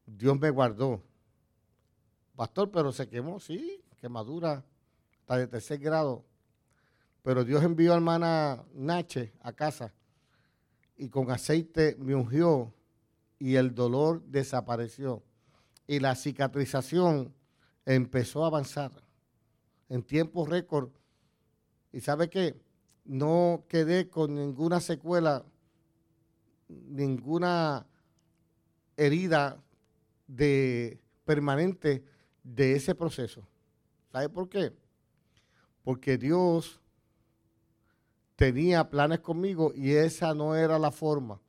Dios 0.07 0.39
me 0.39 0.51
guardó. 0.51 1.03
Pastor, 2.37 2.71
pero 2.71 2.93
se 2.93 3.09
quemó, 3.09 3.41
sí, 3.41 3.83
quemadura 4.01 4.65
hasta 5.21 5.39
de 5.39 5.47
tercer 5.47 5.79
grado. 5.79 6.25
Pero 7.23 7.45
Dios 7.45 7.63
envió 7.63 7.93
a 7.93 7.97
hermana 7.97 8.65
Nache 8.75 9.33
a 9.41 9.53
casa 9.53 9.95
y 10.97 11.09
con 11.09 11.31
aceite 11.31 11.97
me 11.99 12.15
ungió 12.15 12.73
y 13.39 13.57
el 13.57 13.75
dolor 13.75 14.23
desapareció. 14.27 15.23
Y 15.87 16.01
la 16.01 16.15
cicatrización 16.15 17.35
empezó 17.87 18.45
a 18.45 18.49
avanzar 18.49 19.04
en 19.89 20.03
tiempo 20.03 20.47
récord. 20.47 20.91
¿Y 21.93 22.01
sabe 22.01 22.29
qué? 22.29 22.57
no 23.05 23.65
quedé 23.69 24.09
con 24.09 24.35
ninguna 24.35 24.81
secuela, 24.81 25.45
ninguna 26.69 27.87
herida 28.97 29.63
de 30.27 31.01
permanente 31.25 32.05
de 32.43 32.75
ese 32.75 32.95
proceso. 32.95 33.47
¿Sabe 34.11 34.29
por 34.29 34.49
qué? 34.49 34.73
Porque 35.83 36.17
Dios 36.17 36.81
tenía 38.37 38.89
planes 38.89 39.21
conmigo 39.21 39.73
y 39.75 39.93
esa 39.93 40.35
no 40.35 40.57
era 40.57 40.79
la 40.79 40.91
forma. 40.91 41.41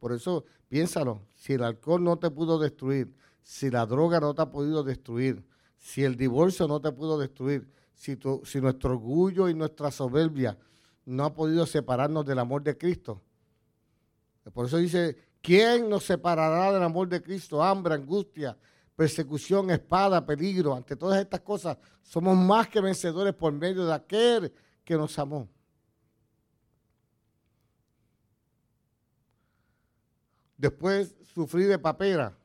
Por 0.00 0.12
eso, 0.12 0.44
piénsalo, 0.68 1.22
si 1.34 1.54
el 1.54 1.62
alcohol 1.62 2.02
no 2.02 2.18
te 2.18 2.30
pudo 2.30 2.58
destruir, 2.58 3.14
si 3.42 3.70
la 3.70 3.86
droga 3.86 4.20
no 4.20 4.34
te 4.34 4.42
ha 4.42 4.50
podido 4.50 4.82
destruir, 4.82 5.44
si 5.78 6.02
el 6.02 6.16
divorcio 6.16 6.66
no 6.66 6.80
te 6.80 6.92
pudo 6.92 7.18
destruir, 7.18 7.68
si, 7.94 8.60
nuestro 8.60 8.90
orgullo 8.90 9.48
y 9.48 9.54
nuestra 9.54 9.90
soberbia 9.90 10.58
no 11.06 11.24
ha 11.24 11.34
podido 11.34 11.66
separarnos 11.66 12.24
del 12.24 12.38
amor 12.38 12.62
de 12.62 12.76
Cristo. 12.76 13.22
Por 14.52 14.66
eso 14.66 14.78
dice, 14.78 15.16
¿quién 15.40 15.88
nos 15.88 16.04
separará 16.04 16.72
del 16.72 16.82
amor 16.82 17.08
de 17.08 17.22
Cristo? 17.22 17.62
Hambre, 17.62 17.94
angustia, 17.94 18.56
persecución, 18.94 19.70
espada, 19.70 20.24
peligro. 20.24 20.74
Ante 20.74 20.96
todas 20.96 21.20
estas 21.20 21.40
cosas, 21.40 21.78
somos 22.02 22.36
más 22.36 22.68
que 22.68 22.80
vencedores 22.80 23.34
por 23.34 23.52
medio 23.52 23.86
de 23.86 23.94
aquel 23.94 24.52
que 24.84 24.96
nos 24.96 25.18
amó. 25.18 25.48
Después 30.56 31.16
sufrí 31.34 31.64
de 31.64 31.78
papera 31.78 32.36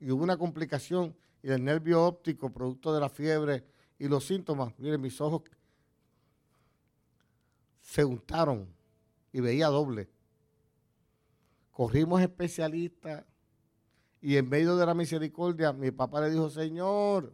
y 0.00 0.10
hubo 0.10 0.22
una 0.22 0.36
complicación 0.36 1.16
y 1.42 1.50
el 1.50 1.62
nervio 1.62 2.04
óptico, 2.04 2.52
producto 2.52 2.92
de 2.92 3.00
la 3.00 3.08
fiebre 3.08 3.64
y 3.98 4.08
los 4.08 4.26
síntomas. 4.26 4.72
Miren, 4.78 5.00
mis 5.00 5.20
ojos 5.20 5.42
se 7.80 8.04
untaron 8.04 8.68
y 9.32 9.40
veía 9.40 9.68
doble. 9.68 10.08
Corrimos 11.70 12.20
especialistas 12.20 13.24
y 14.20 14.36
en 14.36 14.48
medio 14.48 14.76
de 14.76 14.86
la 14.86 14.94
misericordia 14.94 15.72
mi 15.72 15.90
papá 15.90 16.20
le 16.22 16.30
dijo, 16.30 16.50
Señor, 16.50 17.32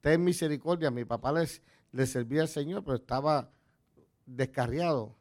ten 0.00 0.22
misericordia. 0.22 0.90
Mi 0.90 1.04
papá 1.04 1.32
le 1.32 2.06
servía 2.06 2.42
al 2.42 2.48
Señor, 2.48 2.84
pero 2.84 2.96
estaba 2.96 3.50
descarriado, 4.26 5.16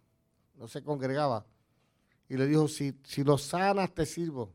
no 0.55 0.67
se 0.67 0.83
congregaba. 0.83 1.45
Y 2.27 2.37
le 2.37 2.47
dijo, 2.47 2.67
si, 2.67 2.99
si 3.03 3.23
lo 3.23 3.37
sanas, 3.37 3.93
te 3.93 4.05
sirvo. 4.05 4.53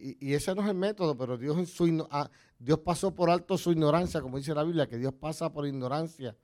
Y, 0.00 0.32
ese 0.34 0.54
no 0.54 0.62
es 0.62 0.68
el 0.68 0.76
método, 0.76 1.16
pero 1.16 1.36
Dios, 1.36 1.58
en 1.58 1.66
su, 1.66 2.06
ah, 2.10 2.30
Dios 2.58 2.78
pasó 2.80 3.14
por 3.14 3.30
alto 3.30 3.58
su 3.58 3.72
ignorancia, 3.72 4.20
como 4.20 4.36
dice 4.36 4.54
la 4.54 4.62
Biblia, 4.62 4.86
que 4.86 4.96
Dios 4.96 5.12
pasa 5.12 5.52
por 5.52 5.66
ignorancia 5.66 6.36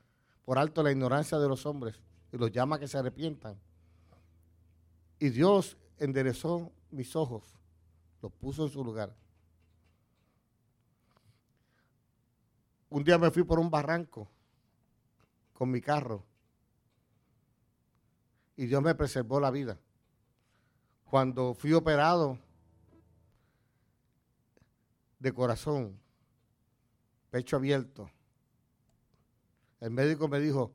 por 0.45 0.59
alto 0.59 0.83
la 0.83 0.91
ignorancia 0.91 1.39
de 1.39 1.49
los 1.49 1.65
hombres 1.65 2.03
y 2.33 2.37
los 2.37 2.51
llama 2.51 2.77
a 2.77 2.79
que 2.79 2.89
se 2.89 2.99
arrepientan. 2.99 3.59
Y 5.19 5.31
Dios 5.31 5.79
enderezó 5.99 6.73
mis 6.91 7.17
ojos, 7.17 7.45
los 8.21 8.33
puso 8.33 8.65
en 8.65 8.71
su 8.71 8.85
lugar. 8.85 9.15
un 12.95 13.03
día 13.03 13.19
me 13.19 13.33
fui 13.33 13.43
por 13.43 13.59
un 13.59 13.69
barranco 13.69 14.29
con 15.53 15.69
mi 15.69 15.81
carro 15.81 16.25
y 18.57 18.67
Dios 18.67 18.81
me 18.81 18.95
preservó 18.95 19.41
la 19.41 19.51
vida. 19.51 19.81
Cuando 21.05 21.55
fui 21.55 21.73
operado 21.73 22.39
de 25.25 25.33
corazón, 25.33 25.99
pecho 27.31 27.57
abierto, 27.57 28.11
el 29.81 29.91
médico 29.91 30.29
me 30.29 30.39
dijo, 30.39 30.71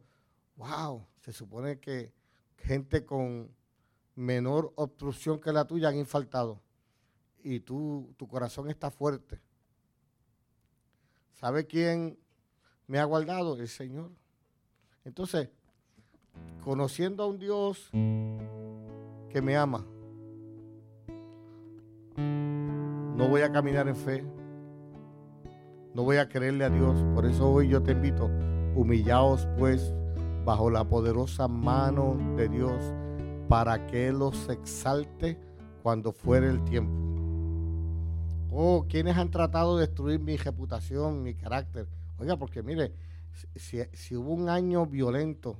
wow, 0.55 1.05
se 1.19 1.31
supone 1.31 1.79
que 1.79 2.11
gente 2.57 3.05
con 3.05 3.55
menor 4.15 4.73
obstrucción 4.75 5.39
que 5.39 5.53
la 5.53 5.65
tuya 5.65 5.89
han 5.89 5.97
infaltado 5.97 6.59
y 7.43 7.59
tú, 7.59 8.11
tu 8.17 8.27
corazón 8.27 8.71
está 8.71 8.89
fuerte. 8.89 9.39
¿Sabe 11.33 11.67
quién 11.67 12.17
me 12.87 12.97
ha 12.97 13.03
guardado? 13.03 13.55
El 13.55 13.67
Señor. 13.67 14.09
Entonces, 15.05 15.47
conociendo 16.63 17.21
a 17.21 17.27
un 17.27 17.37
Dios 17.37 17.87
que 17.91 19.41
me 19.43 19.55
ama, 19.55 19.85
no 22.17 23.27
voy 23.27 23.41
a 23.41 23.51
caminar 23.51 23.87
en 23.87 23.95
fe, 23.95 24.38
no 25.99 26.05
voy 26.05 26.15
a 26.15 26.29
creerle 26.29 26.63
a 26.63 26.69
Dios. 26.69 26.97
Por 27.13 27.25
eso 27.25 27.51
hoy 27.51 27.67
yo 27.67 27.83
te 27.83 27.91
invito, 27.91 28.27
humillaos 28.73 29.45
pues 29.57 29.93
bajo 30.45 30.69
la 30.69 30.85
poderosa 30.85 31.49
mano 31.49 32.17
de 32.37 32.47
Dios 32.47 32.81
para 33.49 33.85
que 33.85 34.07
Él 34.07 34.19
los 34.19 34.47
exalte 34.47 35.37
cuando 35.83 36.13
fuere 36.13 36.47
el 36.47 36.63
tiempo. 36.63 36.93
Oh, 38.49 38.85
quienes 38.87 39.17
han 39.17 39.29
tratado 39.29 39.75
de 39.75 39.87
destruir 39.87 40.21
mi 40.21 40.37
reputación, 40.37 41.21
mi 41.21 41.33
carácter. 41.35 41.85
Oiga, 42.17 42.37
porque 42.37 42.63
mire, 42.63 42.93
si, 43.57 43.81
si 43.91 44.15
hubo 44.15 44.31
un 44.31 44.47
año 44.47 44.85
violento 44.85 45.59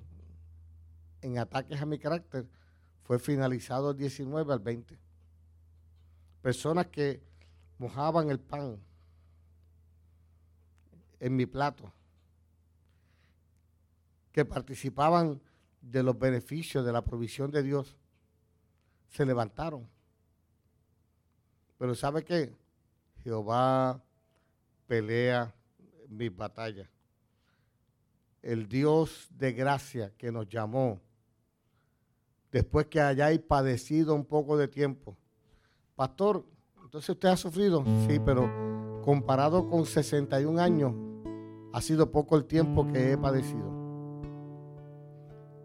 en 1.22 1.38
ataques 1.38 1.82
a 1.82 1.86
mi 1.86 2.00
carácter, 2.00 2.48
fue 3.04 3.20
finalizado 3.20 3.92
el 3.92 3.98
19 3.98 4.54
al 4.54 4.60
20. 4.60 4.98
Personas 6.42 6.88
que 6.88 7.22
mojaban 7.78 8.30
el 8.30 8.40
pan 8.40 8.80
en 11.20 11.36
mi 11.36 11.46
plato, 11.46 11.92
que 14.32 14.46
participaban 14.46 15.42
de 15.82 16.04
los 16.04 16.18
beneficios 16.18 16.86
de 16.86 16.92
la 16.92 17.04
provisión 17.04 17.52
de 17.52 17.64
Dios, 17.64 17.96
se 19.10 19.26
levantaron. 19.26 19.88
Pero 21.78 21.96
¿sabe 21.96 22.24
qué? 22.24 22.56
Jehová 23.24 24.02
pelea 24.88 25.54
mis 26.08 26.36
batallas. 26.36 26.90
El 28.42 28.68
Dios 28.68 29.28
de 29.32 29.54
gracia 29.54 30.14
que 30.18 30.32
nos 30.32 30.48
llamó 30.48 31.02
después 32.52 32.88
que 32.88 33.00
hayáis 33.00 33.40
padecido 33.40 34.16
un 34.16 34.26
poco 34.26 34.58
de 34.58 34.68
tiempo. 34.68 35.18
Pastor, 35.96 36.46
entonces 36.84 37.10
usted 37.10 37.30
ha 37.30 37.38
sufrido, 37.38 37.84
sí, 38.08 38.20
pero 38.26 39.02
comparado 39.04 39.70
con 39.70 39.86
61 39.86 40.60
años, 40.60 40.94
ha 41.74 41.82
sido 41.82 42.12
poco 42.12 42.36
el 42.36 42.46
tiempo 42.46 42.88
que 42.88 43.12
he 43.12 43.18
padecido. 43.18 43.70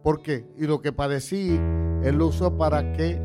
¿Por 0.03 0.21
qué? 0.23 0.47
Y 0.59 0.67
lo 0.67 0.81
que 0.81 0.93
padecí, 0.93 1.59
Él 2.03 2.17
lo 2.17 2.27
usó 2.27 2.57
para 2.57 2.93
que, 2.93 3.21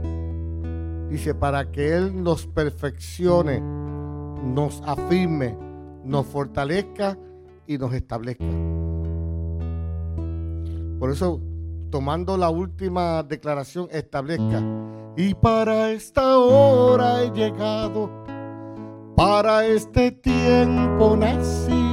dice, 1.10 1.36
para 1.36 1.72
que 1.72 1.94
Él 1.96 2.24
nos 2.24 2.48
perfeccione, 2.48 3.62
nos 3.62 4.82
afirme, 4.86 5.58
nos 6.06 6.26
fortalezca 6.26 7.18
y 7.68 7.78
nos 7.78 7.94
establezca. 7.94 8.46
Por 11.00 11.12
eso 11.12 11.42
tomando 11.90 12.38
la 12.38 12.50
última 12.50 13.24
declaración, 13.24 13.88
establezca. 13.92 14.62
Y 15.18 15.34
para 15.34 15.92
esta 15.92 16.38
hora 16.38 17.24
he 17.24 17.32
llegado, 17.32 18.10
para 19.16 19.66
este 19.66 20.12
tiempo 20.12 21.18
nací. 21.18 21.89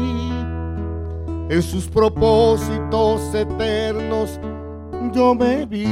En 1.49 1.63
sus 1.63 1.87
propósitos 1.87 3.33
eternos 3.33 4.41
yo 5.13 5.33
me 5.33 5.65
vi. 5.65 5.85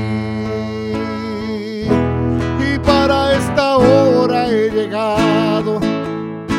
Y 1.85 2.79
para 2.85 3.37
esta 3.37 3.77
hora 3.77 4.49
he 4.51 4.69
llegado, 4.69 5.79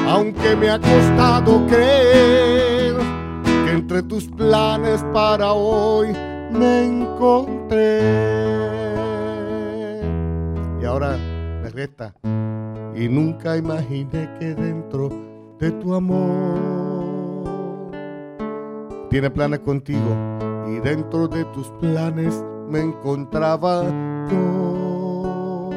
aunque 0.08 0.56
me 0.56 0.70
ha 0.70 0.80
costado 0.80 1.68
creer 1.68 2.96
que 3.44 3.72
entre 3.72 4.02
tus 4.04 4.30
planes 4.30 5.04
para 5.14 5.52
hoy 5.52 6.14
me 6.52 6.86
encontré. 6.86 8.00
Y 10.82 10.86
ahora 10.86 11.18
me 11.62 11.70
resta. 11.70 12.16
Y 12.96 13.10
nunca 13.10 13.58
imaginé 13.58 14.30
que 14.40 14.56
dentro 14.56 15.10
de 15.60 15.70
tu 15.72 15.94
amor 15.94 17.05
tiene 19.16 19.30
planes 19.30 19.60
contigo. 19.60 20.14
Y 20.68 20.82
dentro 20.82 21.30
de 21.30 21.46
tus 21.46 21.70
planes 21.80 22.44
me 22.68 22.82
encontraba 22.82 23.86
yo. 24.30 25.70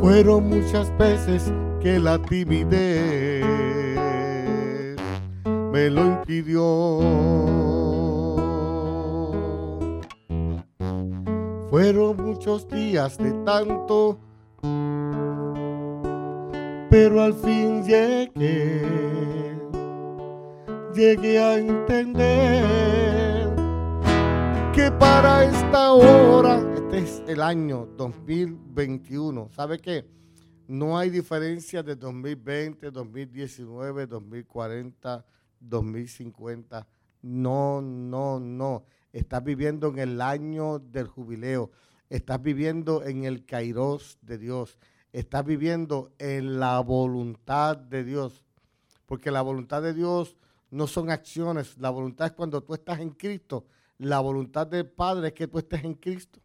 Fueron 0.00 0.48
muchas 0.48 0.96
veces 0.98 1.52
que 1.80 1.98
la 1.98 2.16
timidez 2.22 3.44
me 5.72 5.90
lo 5.90 6.04
impidió. 6.04 7.00
Fueron 11.70 12.18
muchos 12.18 12.68
días 12.68 13.18
de 13.18 13.32
tanto, 13.44 14.16
pero 16.88 17.20
al 17.20 17.34
fin 17.34 17.82
llegué, 17.82 19.01
llegué 20.94 21.38
a 21.38 21.58
entender 21.58 23.48
que 24.74 24.90
para 24.92 25.44
esta 25.44 25.92
hora, 25.92 26.60
este 26.74 26.98
es 26.98 27.22
el 27.26 27.40
año 27.40 27.86
2021, 27.96 29.48
¿sabe 29.50 29.78
qué? 29.78 30.06
No 30.68 30.98
hay 30.98 31.10
diferencia 31.10 31.82
de 31.82 31.96
2020, 31.96 32.90
2019, 32.90 34.06
2040, 34.06 35.24
2050. 35.60 36.86
No, 37.22 37.80
no, 37.82 38.40
no. 38.40 38.84
Estás 39.12 39.44
viviendo 39.44 39.88
en 39.88 39.98
el 39.98 40.20
año 40.20 40.78
del 40.78 41.06
jubileo. 41.06 41.70
Estás 42.08 42.40
viviendo 42.42 43.04
en 43.04 43.24
el 43.24 43.44
kairos 43.44 44.18
de 44.22 44.38
Dios. 44.38 44.78
Estás 45.12 45.44
viviendo 45.44 46.12
en 46.18 46.58
la 46.58 46.80
voluntad 46.80 47.76
de 47.76 48.04
Dios. 48.04 48.44
Porque 49.04 49.30
la 49.30 49.42
voluntad 49.42 49.82
de 49.82 49.92
Dios 49.92 50.36
no 50.72 50.86
son 50.86 51.10
acciones. 51.10 51.76
La 51.78 51.90
voluntad 51.90 52.28
es 52.28 52.32
cuando 52.32 52.62
tú 52.62 52.74
estás 52.74 52.98
en 52.98 53.10
Cristo. 53.10 53.66
La 53.98 54.20
voluntad 54.20 54.66
del 54.66 54.86
Padre 54.86 55.28
es 55.28 55.34
que 55.34 55.46
tú 55.46 55.58
estés 55.58 55.84
en 55.84 55.94
Cristo. 55.94 56.40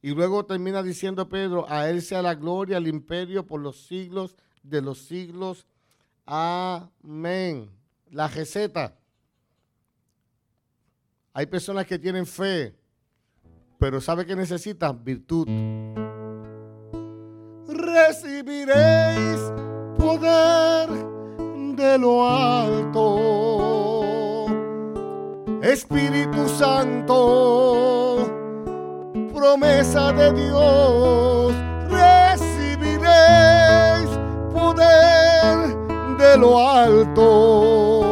Y 0.00 0.10
luego 0.14 0.46
termina 0.46 0.82
diciendo 0.82 1.28
Pedro, 1.28 1.68
a 1.68 1.90
Él 1.90 2.02
sea 2.02 2.22
la 2.22 2.34
gloria, 2.34 2.78
el 2.78 2.86
imperio 2.86 3.44
por 3.44 3.60
los 3.60 3.84
siglos 3.86 4.36
de 4.62 4.80
los 4.80 4.98
siglos. 4.98 5.66
Amén. 6.24 7.68
La 8.10 8.28
receta. 8.28 8.96
Hay 11.32 11.46
personas 11.46 11.84
que 11.84 11.98
tienen 11.98 12.26
fe, 12.26 12.76
pero 13.78 14.00
¿sabe 14.00 14.24
que 14.24 14.36
necesitan? 14.36 15.02
Virtud. 15.02 15.48
Recibiréis 17.66 19.40
poder 19.98 21.11
de 21.76 21.98
lo 21.98 22.28
alto. 22.28 23.16
Espíritu 25.62 26.48
Santo, 26.48 28.18
promesa 29.32 30.12
de 30.12 30.32
Dios, 30.32 31.54
recibiréis 31.88 32.98
poder 34.52 35.76
de 36.18 36.36
lo 36.38 36.58
alto 36.58 38.02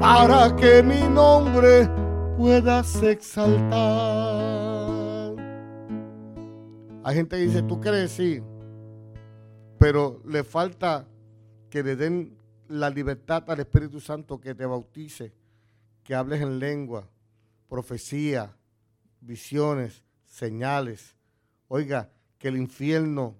para 0.00 0.54
que 0.54 0.82
mi 0.82 1.00
nombre 1.08 1.88
puedas 2.36 3.02
exaltar. 3.02 3.66
Hay 7.02 7.14
gente 7.14 7.36
dice, 7.36 7.62
tú 7.62 7.80
crees, 7.80 8.10
sí, 8.12 8.42
pero 9.78 10.20
le 10.26 10.44
falta 10.44 11.06
que 11.70 11.82
le 11.82 11.96
den 11.96 12.36
la 12.68 12.90
libertad 12.90 13.48
al 13.48 13.60
Espíritu 13.60 14.00
Santo 14.00 14.40
que 14.40 14.54
te 14.54 14.66
bautice, 14.66 15.32
que 16.02 16.14
hables 16.14 16.40
en 16.40 16.58
lengua, 16.58 17.08
profecía, 17.68 18.56
visiones, 19.20 20.02
señales. 20.24 21.16
Oiga, 21.68 22.10
que 22.38 22.48
el 22.48 22.56
infierno 22.56 23.36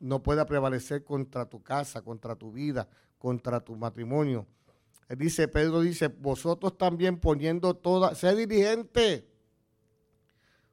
no 0.00 0.22
pueda 0.22 0.46
prevalecer 0.46 1.04
contra 1.04 1.48
tu 1.48 1.62
casa, 1.62 2.02
contra 2.02 2.34
tu 2.34 2.52
vida, 2.52 2.88
contra 3.18 3.60
tu 3.60 3.76
matrimonio. 3.76 4.46
Él 5.08 5.18
dice, 5.18 5.46
Pedro 5.48 5.80
dice, 5.80 6.08
vosotros 6.08 6.76
también 6.76 7.18
poniendo 7.18 7.74
toda, 7.74 8.14
sé 8.14 8.34
dirigente, 8.34 9.28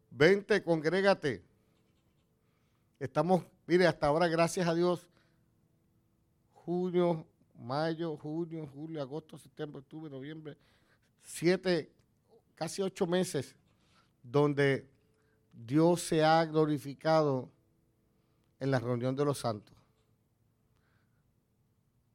vente, 0.10 0.64
congrégate. 0.64 1.44
Estamos, 3.00 3.44
mire, 3.68 3.86
hasta 3.88 4.08
ahora, 4.08 4.28
gracias 4.28 4.68
a 4.68 4.74
Dios, 4.74 5.09
junio, 6.70 7.26
mayo, 7.56 8.16
junio, 8.16 8.68
julio, 8.68 9.02
agosto, 9.02 9.40
septiembre, 9.40 9.80
octubre, 9.80 10.08
noviembre, 10.08 10.56
siete, 11.24 11.92
casi 12.54 12.84
ocho 12.84 13.08
meses, 13.08 13.56
donde 14.22 14.88
Dios 15.52 16.02
se 16.02 16.24
ha 16.24 16.46
glorificado 16.46 17.50
en 18.60 18.70
la 18.70 18.78
reunión 18.78 19.16
de 19.16 19.26
los 19.26 19.40
santos. 19.40 19.76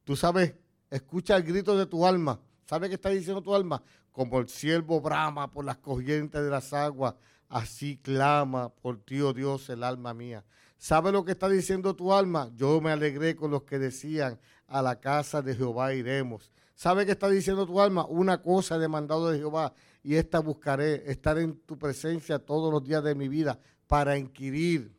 Tú 0.05 0.15
sabes, 0.15 0.55
escucha 0.89 1.37
el 1.37 1.43
grito 1.43 1.77
de 1.77 1.87
tu 1.87 2.07
alma. 2.07 2.41
¿Sabes 2.65 2.91
qué 2.91 2.95
está 2.95 3.09
diciendo 3.09 3.43
tu 3.43 3.57
alma? 3.57 3.83
Como 4.13 4.39
el 4.39 4.49
siervo 4.49 5.01
brama 5.01 5.51
por 5.51 5.65
las 5.65 5.79
corrientes 5.79 6.41
de 6.41 6.51
las 6.51 6.73
aguas, 6.73 7.17
así 7.49 7.97
clama 7.97 8.69
por 8.69 8.99
ti, 9.03 9.21
oh 9.21 9.33
Dios, 9.33 9.69
el 9.69 9.83
alma 9.83 10.15
mía. 10.15 10.45
¿Sabe 10.77 11.13
lo 11.13 11.25
que 11.25 11.33
está 11.33 11.49
diciendo 11.49 11.95
tu 11.95 12.13
alma? 12.13 12.51
Yo 12.57 12.81
me 12.81 12.91
alegré 12.91 13.35
con 13.37 13.51
los 13.51 13.63
que 13.63 13.79
decían, 13.79 14.39
a 14.67 14.83
la 14.83 15.01
casa 15.01 15.43
de 15.43 15.55
Jehová 15.55 15.95
iremos. 15.95 16.51
¿Sabe 16.75 17.07
qué 17.07 17.13
está 17.13 17.29
diciendo 17.29 17.67
tu 17.67 17.81
alma? 17.81 18.05
Una 18.07 18.43
cosa 18.43 18.77
he 18.77 18.79
demandado 18.79 19.31
de 19.31 19.39
Jehová 19.39 19.73
y 20.03 20.17
esta 20.17 20.41
buscaré, 20.41 21.11
estar 21.11 21.39
en 21.39 21.59
tu 21.61 21.79
presencia 21.79 22.39
todos 22.39 22.73
los 22.73 22.85
días 22.85 23.03
de 23.05 23.15
mi 23.15 23.29
vida 23.29 23.59
para 23.87 24.19
inquirir. 24.19 24.95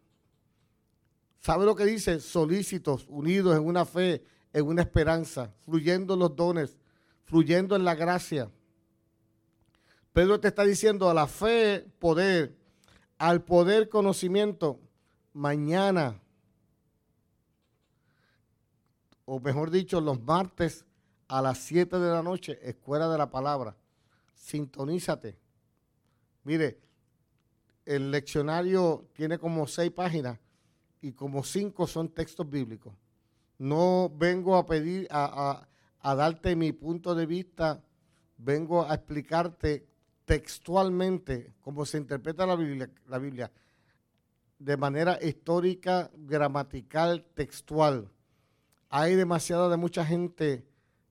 ¿Sabe 1.40 1.66
lo 1.66 1.76
que 1.76 1.86
dice? 1.86 2.20
Solícitos, 2.20 3.06
unidos 3.08 3.56
en 3.56 3.66
una 3.66 3.86
fe, 3.86 4.24
en 4.52 4.66
una 4.66 4.82
esperanza, 4.82 5.54
fluyendo 5.64 6.16
los 6.16 6.36
dones, 6.36 6.78
fluyendo 7.24 7.76
en 7.76 7.84
la 7.84 7.94
gracia. 7.94 8.50
Pedro 10.14 10.40
te 10.40 10.48
está 10.48 10.64
diciendo 10.64 11.10
a 11.10 11.14
la 11.14 11.28
fe, 11.28 11.86
poder, 12.00 12.56
al 13.18 13.44
poder, 13.44 13.90
conocimiento, 13.90 14.80
mañana, 15.36 16.22
o 19.26 19.40
mejor 19.40 19.70
dicho, 19.70 20.00
los 20.00 20.22
martes 20.22 20.86
a 21.28 21.42
las 21.42 21.58
7 21.60 22.00
de 22.00 22.10
la 22.10 22.24
noche, 22.24 22.58
Escuela 22.64 23.10
de 23.10 23.18
la 23.18 23.30
Palabra. 23.30 23.76
Sintonízate. 24.34 25.38
Mire, 26.44 26.80
el 27.86 28.12
leccionario 28.12 29.10
tiene 29.14 29.38
como 29.38 29.68
seis 29.68 29.92
páginas 29.92 30.40
y 31.02 31.12
como 31.12 31.44
cinco 31.44 31.86
son 31.86 32.10
textos 32.10 32.50
bíblicos. 32.50 32.94
No 33.58 34.12
vengo 34.16 34.56
a 34.56 34.66
pedir, 34.66 35.08
a, 35.12 35.68
a 36.00 36.16
darte 36.16 36.56
mi 36.56 36.72
punto 36.72 37.14
de 37.14 37.26
vista, 37.26 37.84
vengo 38.38 38.86
a 38.86 38.96
explicarte 38.96 39.86
textualmente 40.24 41.54
cómo 41.62 41.86
se 41.86 41.98
interpreta 41.98 42.46
la 42.46 42.56
Biblia, 42.56 42.90
la 43.08 43.18
Biblia 43.18 43.52
de 44.60 44.78
manera 44.78 45.20
histórica, 45.22 46.12
gramatical, 46.16 47.26
textual. 47.34 48.10
Hay 48.90 49.16
demasiada 49.16 49.70
de 49.70 49.78
mucha 49.78 50.06
gente 50.06 50.66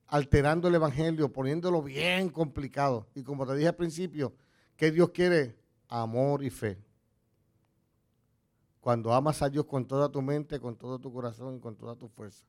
alterando 0.06 0.68
el 0.68 0.74
Evangelio, 0.74 1.32
poniéndolo 1.32 1.82
bien 1.82 2.28
complicado. 2.30 3.06
Y 3.14 3.22
como 3.22 3.46
te 3.46 3.54
dije 3.54 3.68
al 3.68 3.76
principio, 3.76 4.34
¿qué 4.76 4.90
Dios 4.90 5.10
quiere? 5.10 5.56
Amor 5.88 6.42
y 6.42 6.50
fe. 6.50 6.78
Cuando 8.80 9.12
amas 9.12 9.42
a 9.42 9.48
Dios 9.48 9.64
con 9.64 9.86
toda 9.86 10.10
tu 10.10 10.20
mente, 10.22 10.60
con 10.60 10.76
todo 10.76 10.98
tu 10.98 11.12
corazón 11.12 11.56
y 11.56 11.60
con 11.60 11.76
toda 11.76 11.96
tu 11.96 12.08
fuerza. 12.08 12.44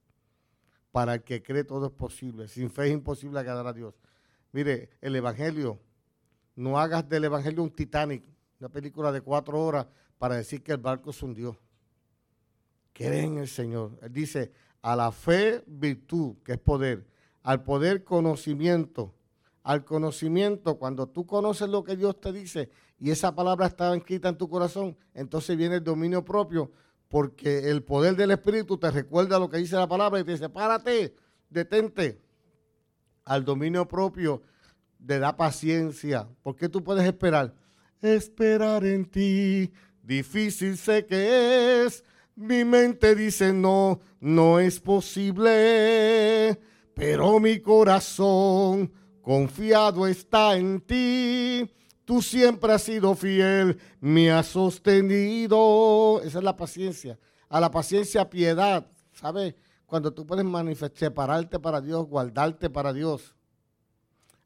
Para 0.91 1.15
el 1.15 1.23
que 1.23 1.41
cree 1.41 1.63
todo 1.63 1.87
es 1.87 1.91
posible. 1.91 2.47
Sin 2.47 2.69
fe 2.69 2.87
es 2.87 2.93
imposible 2.93 3.39
agradar 3.39 3.67
a 3.67 3.73
Dios. 3.73 3.95
Mire, 4.51 4.89
el 5.01 5.15
Evangelio, 5.15 5.79
no 6.55 6.79
hagas 6.79 7.07
del 7.07 7.25
Evangelio 7.25 7.63
un 7.63 7.71
Titanic, 7.71 8.23
una 8.59 8.69
película 8.69 9.11
de 9.11 9.21
cuatro 9.21 9.61
horas 9.61 9.87
para 10.17 10.35
decir 10.35 10.63
que 10.63 10.71
el 10.71 10.77
barco 10.77 11.11
se 11.13 11.25
hundió. 11.25 11.57
Cree 12.93 13.23
en 13.23 13.37
el 13.37 13.47
Señor. 13.47 13.97
Él 14.01 14.11
dice, 14.11 14.51
a 14.81 14.95
la 14.95 15.11
fe 15.11 15.63
virtud, 15.67 16.37
que 16.43 16.53
es 16.53 16.59
poder 16.59 17.05
al 17.45 17.61
poder 17.61 18.03
conocimiento. 18.03 19.13
Al 19.61 19.85
conocimiento, 19.85 20.77
cuando 20.77 21.07
tú 21.07 21.25
conoces 21.25 21.69
lo 21.69 21.83
que 21.83 21.95
Dios 21.95 22.19
te 22.19 22.31
dice 22.31 22.69
y 22.99 23.11
esa 23.11 23.35
palabra 23.35 23.67
está 23.67 23.95
escrita 23.95 24.29
en 24.29 24.37
tu 24.37 24.49
corazón, 24.49 24.97
entonces 25.13 25.55
viene 25.55 25.75
el 25.75 25.83
dominio 25.83 26.25
propio, 26.25 26.71
porque 27.07 27.69
el 27.69 27.83
poder 27.83 28.15
del 28.15 28.31
Espíritu 28.31 28.77
te 28.77 28.89
recuerda 28.89 29.39
lo 29.39 29.49
que 29.49 29.57
dice 29.57 29.75
la 29.75 29.87
palabra 29.87 30.19
y 30.19 30.23
te 30.23 30.31
dice, 30.31 30.49
párate, 30.49 31.15
detente. 31.49 32.19
Al 33.25 33.45
dominio 33.45 33.87
propio 33.87 34.41
te 35.05 35.19
da 35.19 35.37
paciencia, 35.37 36.27
porque 36.41 36.67
tú 36.67 36.83
puedes 36.83 37.05
esperar. 37.05 37.53
Esperar 38.01 38.85
en 38.85 39.05
ti, 39.05 39.71
difícil 40.05 40.77
sé 40.77 41.05
que 41.05 41.85
es. 41.85 42.03
Mi 42.35 42.65
mente 42.65 43.15
dice 43.15 43.53
no, 43.53 44.01
no 44.19 44.59
es 44.59 44.79
posible 44.79 46.59
pero 46.95 47.39
mi 47.41 47.59
corazón 47.59 48.91
confiado 49.21 50.07
está 50.07 50.55
en 50.55 50.81
ti. 50.81 51.69
Tú 52.05 52.21
siempre 52.21 52.71
has 52.71 52.83
sido 52.83 53.13
fiel, 53.15 53.77
me 53.99 54.31
has 54.31 54.47
sostenido. 54.47 56.21
Esa 56.23 56.37
es 56.37 56.43
la 56.43 56.55
paciencia. 56.55 57.19
A 57.49 57.59
la 57.59 57.69
paciencia, 57.69 58.29
piedad. 58.29 58.87
¿Sabes? 59.11 59.55
Cuando 59.85 60.13
tú 60.13 60.25
puedes 60.25 60.45
manifestar, 60.45 60.97
separarte 60.97 61.59
para 61.59 61.81
Dios, 61.81 62.07
guardarte 62.07 62.69
para 62.69 62.93
Dios. 62.93 63.35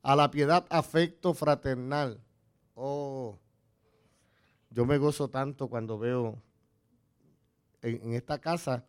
A 0.01 0.16
la 0.16 0.32
piedad, 0.32 0.66
afecto 0.70 1.34
fraternal. 1.34 2.20
Oh, 2.74 3.38
yo 4.70 4.86
me 4.86 4.98
gozo 4.98 5.30
tanto 5.30 5.68
cuando 5.68 5.98
veo 5.98 6.42
en, 7.82 8.14
esta 8.14 8.40
casa 8.40 8.86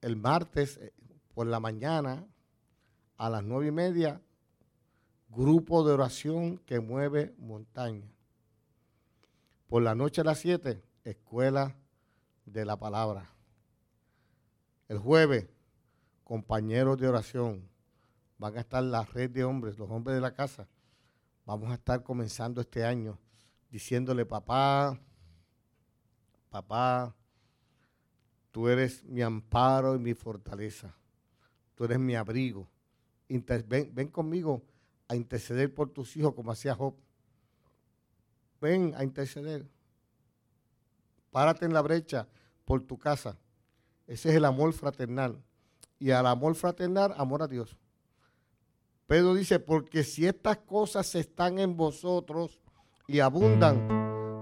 el 0.00 0.16
martes 0.16 0.76
eh, 0.78 0.92
por 1.34 1.46
la 1.46 1.60
mañana 1.60 2.26
a 3.16 3.30
las 3.30 3.42
nueve 3.44 3.68
y 3.68 3.70
media, 3.70 4.20
grupo 5.28 5.84
de 5.84 5.92
oración 5.92 6.58
que 6.58 6.80
mueve 6.80 7.34
montaña. 7.38 8.10
Por 9.68 9.82
la 9.82 9.94
noche 9.94 10.20
a 10.20 10.24
las 10.24 10.40
siete, 10.40 10.82
escuela 11.04 11.76
de 12.44 12.64
la 12.64 12.76
palabra. 12.76 13.30
El 14.88 14.98
jueves, 14.98 15.48
compañeros 16.24 16.98
de 16.98 17.08
oración. 17.08 17.68
Van 18.38 18.56
a 18.56 18.60
estar 18.60 18.82
la 18.82 19.04
red 19.04 19.30
de 19.30 19.44
hombres, 19.44 19.78
los 19.78 19.88
hombres 19.88 20.16
de 20.16 20.20
la 20.20 20.34
casa. 20.34 20.66
Vamos 21.44 21.70
a 21.70 21.74
estar 21.74 22.02
comenzando 22.02 22.60
este 22.60 22.84
año 22.84 23.18
diciéndole, 23.70 24.24
papá, 24.26 24.98
papá, 26.50 27.14
Tú 28.52 28.68
eres 28.68 29.02
mi 29.04 29.22
amparo 29.22 29.96
y 29.96 29.98
mi 29.98 30.12
fortaleza. 30.12 30.94
Tú 31.74 31.84
eres 31.84 31.98
mi 31.98 32.14
abrigo. 32.14 32.68
ven, 33.28 34.08
conmigo 34.08 34.62
a 35.08 35.16
interceder 35.16 35.74
por 35.74 35.88
tus 35.88 36.14
hijos 36.18 36.34
como 36.34 36.52
hacía 36.52 36.74
Job. 36.74 36.94
Ven 38.60 38.94
a 38.94 39.02
interceder. 39.02 39.66
Párate 41.30 41.64
en 41.64 41.72
la 41.72 41.80
brecha 41.80 42.28
por 42.66 42.82
tu 42.82 42.98
casa. 42.98 43.38
Ese 44.06 44.28
es 44.28 44.36
el 44.36 44.44
amor 44.44 44.74
fraternal. 44.74 45.42
Y 45.98 46.10
al 46.10 46.26
amor 46.26 46.54
fraternal, 46.54 47.14
amor 47.16 47.42
a 47.42 47.48
Dios. 47.48 47.78
Pedro 49.12 49.34
dice, 49.34 49.60
porque 49.60 50.04
si 50.04 50.26
estas 50.26 50.56
cosas 50.56 51.14
están 51.16 51.58
en 51.58 51.76
vosotros 51.76 52.62
y 53.06 53.20
abundan, 53.20 53.86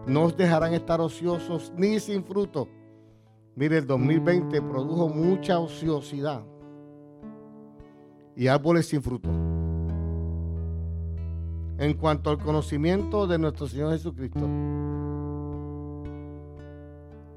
no 0.07 0.23
os 0.23 0.37
dejarán 0.37 0.75
estar 0.75 1.01
ociosos 1.01 1.73
ni 1.77 1.99
sin 1.99 2.23
fruto 2.23 2.69
Mire, 3.57 3.79
el 3.79 3.87
2020 3.89 4.63
produjo 4.63 5.09
mucha 5.09 5.59
ociosidad 5.59 6.45
y 8.37 8.47
árboles 8.47 8.87
sin 8.87 9.03
fruto. 9.03 9.29
En 11.77 11.95
cuanto 11.95 12.31
al 12.31 12.39
conocimiento 12.39 13.27
de 13.27 13.39
nuestro 13.39 13.67
Señor 13.67 13.91
Jesucristo, 13.91 14.49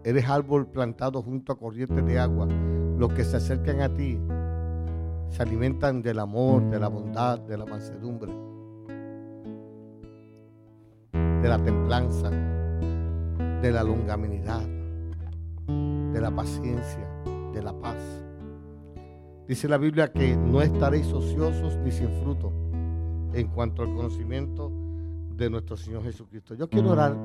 eres 0.04 0.30
árbol 0.30 0.68
plantado 0.68 1.24
junto 1.24 1.52
a 1.52 1.58
corrientes 1.58 2.06
de 2.06 2.20
agua. 2.20 2.48
Los 3.00 3.12
que 3.14 3.24
se 3.24 3.38
acercan 3.38 3.82
a 3.82 3.92
ti 3.92 4.20
se 5.34 5.42
alimentan 5.42 6.04
del 6.04 6.20
amor, 6.20 6.70
de 6.70 6.80
la 6.80 6.88
bondad, 6.88 7.40
de 7.40 7.58
la 7.58 7.66
mansedumbre, 7.66 8.32
de 11.12 11.50
la 11.50 11.58
templanza, 11.58 12.30
de 12.30 13.72
la 13.72 13.84
longanimidad 13.84 14.62
de 16.14 16.22
la 16.22 16.30
paciencia, 16.30 17.08
de 17.52 17.64
la 17.64 17.74
paz. 17.74 17.98
Dice 19.48 19.68
la 19.68 19.78
Biblia 19.78 20.14
que 20.14 20.36
no 20.36 20.62
estaréis 20.62 21.12
ociosos 21.12 21.78
ni 21.78 21.92
sin 21.92 22.10
fruto 22.22 22.52
en 23.34 23.48
cuanto 23.48 23.82
al 23.82 23.94
conocimiento 23.96 24.72
de 25.36 25.50
nuestro 25.50 25.76
Señor 25.76 26.04
Jesucristo. 26.04 26.54
Yo 26.54 26.70
quiero 26.70 26.92
orar. 26.92 27.18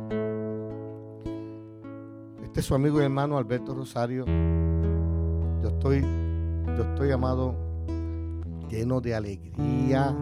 Este 2.43 2.61
es 2.61 2.67
su 2.67 2.75
amigo 2.75 3.03
y 3.03 3.05
hermano 3.05 3.37
Alberto 3.37 3.75
Rosario. 3.75 4.25
Yo 5.63 5.69
estoy, 5.69 6.01
yo 6.01 6.85
estoy 6.85 7.11
amado 7.11 7.68
lleno 8.69 9.01
de 9.01 9.15
alegría, 9.15 10.15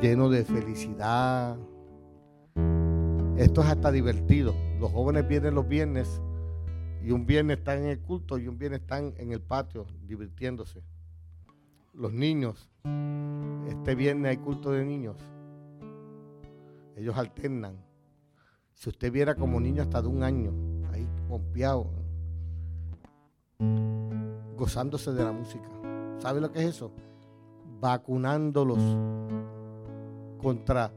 lleno 0.00 0.28
de 0.28 0.44
felicidad. 0.44 1.56
Esto 3.36 3.62
es 3.62 3.66
hasta 3.68 3.90
divertido. 3.90 4.54
Los 4.78 4.90
jóvenes 4.92 5.26
vienen 5.28 5.54
los 5.54 5.66
viernes 5.68 6.20
y 7.02 7.10
un 7.10 7.26
viernes 7.26 7.58
están 7.58 7.78
en 7.78 7.86
el 7.86 8.00
culto 8.00 8.38
y 8.38 8.48
un 8.48 8.58
viernes 8.58 8.80
están 8.80 9.14
en 9.16 9.32
el 9.32 9.40
patio 9.40 9.86
divirtiéndose. 10.06 10.82
Los 11.94 12.12
niños, 12.12 12.70
este 13.68 13.94
viernes 13.94 14.30
hay 14.30 14.36
culto 14.36 14.70
de 14.70 14.84
niños. 14.84 15.16
Ellos 16.96 17.16
alternan. 17.16 17.76
Si 18.74 18.88
usted 18.88 19.10
viera 19.12 19.34
como 19.34 19.60
niño 19.60 19.82
hasta 19.82 20.00
de 20.00 20.08
un 20.08 20.22
año, 20.22 20.52
ahí 20.92 21.06
pompeado, 21.28 21.90
gozándose 24.56 25.12
de 25.12 25.24
la 25.24 25.32
música. 25.32 25.79
¿Sabe 26.20 26.42
lo 26.42 26.52
que 26.52 26.58
es 26.60 26.66
eso? 26.66 26.92
Vacunándolos 27.80 28.78
contra 30.42 30.92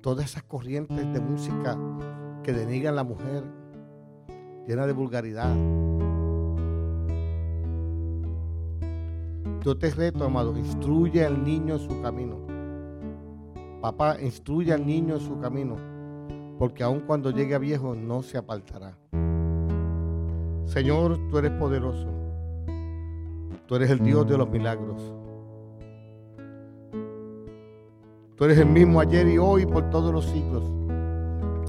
todas 0.00 0.24
esas 0.24 0.44
corrientes 0.44 1.12
de 1.12 1.20
música 1.20 1.76
que 2.42 2.54
denigran 2.54 2.94
a 2.94 2.96
la 2.96 3.04
mujer, 3.04 3.44
llena 4.66 4.86
de 4.86 4.92
vulgaridad. 4.94 5.54
Yo 9.62 9.76
te 9.76 9.90
reto, 9.90 10.24
amado, 10.24 10.56
instruye 10.56 11.26
al 11.26 11.44
niño 11.44 11.74
en 11.74 11.80
su 11.80 12.00
camino. 12.00 12.36
Papá, 13.82 14.16
instruye 14.22 14.72
al 14.72 14.86
niño 14.86 15.16
en 15.16 15.20
su 15.20 15.38
camino, 15.38 15.76
porque 16.58 16.82
aun 16.82 17.00
cuando 17.00 17.30
llegue 17.30 17.54
a 17.54 17.58
viejo 17.58 17.94
no 17.94 18.22
se 18.22 18.38
apartará. 18.38 18.96
Señor, 20.64 21.18
tú 21.28 21.36
eres 21.36 21.52
poderoso. 21.52 22.15
Tú 23.66 23.74
eres 23.74 23.90
el 23.90 23.98
Dios 23.98 24.28
de 24.28 24.38
los 24.38 24.48
milagros. 24.48 25.12
Tú 28.36 28.44
eres 28.44 28.58
el 28.58 28.66
mismo 28.66 29.00
ayer 29.00 29.26
y 29.28 29.38
hoy 29.38 29.66
por 29.66 29.90
todos 29.90 30.12
los 30.12 30.24
siglos. 30.26 30.62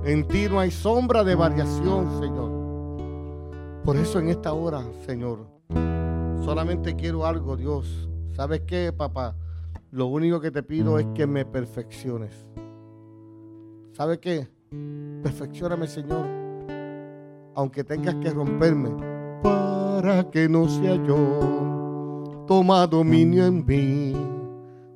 En 0.04 0.28
ti 0.28 0.48
no 0.50 0.60
hay 0.60 0.70
sombra 0.70 1.24
de 1.24 1.34
variación, 1.34 2.20
Señor. 2.20 2.52
Por 3.84 3.96
eso 3.96 4.20
en 4.20 4.30
esta 4.30 4.54
hora, 4.54 4.84
Señor, 5.06 5.48
solamente 6.44 6.96
quiero 6.96 7.26
algo, 7.26 7.58
Dios. 7.58 8.10
¿Sabes 8.36 8.62
qué, 8.68 8.94
papá? 8.94 9.36
Lo 9.92 10.06
único 10.08 10.40
que 10.40 10.52
te 10.52 10.62
pido 10.62 11.00
es 11.00 11.08
que 11.16 11.26
me 11.26 11.46
perfecciones. 11.46 12.46
¿Sabes 13.94 14.20
qué? 14.20 14.48
Perfeccioname, 15.24 15.88
Señor. 15.88 16.26
Aunque 17.56 17.84
tengas 17.84 18.16
que 18.16 18.30
romperme 18.30 18.92
para 19.42 20.30
que 20.30 20.48
no 20.48 20.68
sea 20.70 20.96
yo. 21.04 21.67
Toma 22.48 22.88
dominio 22.88 23.46
en 23.46 23.66
mí. 23.66 24.14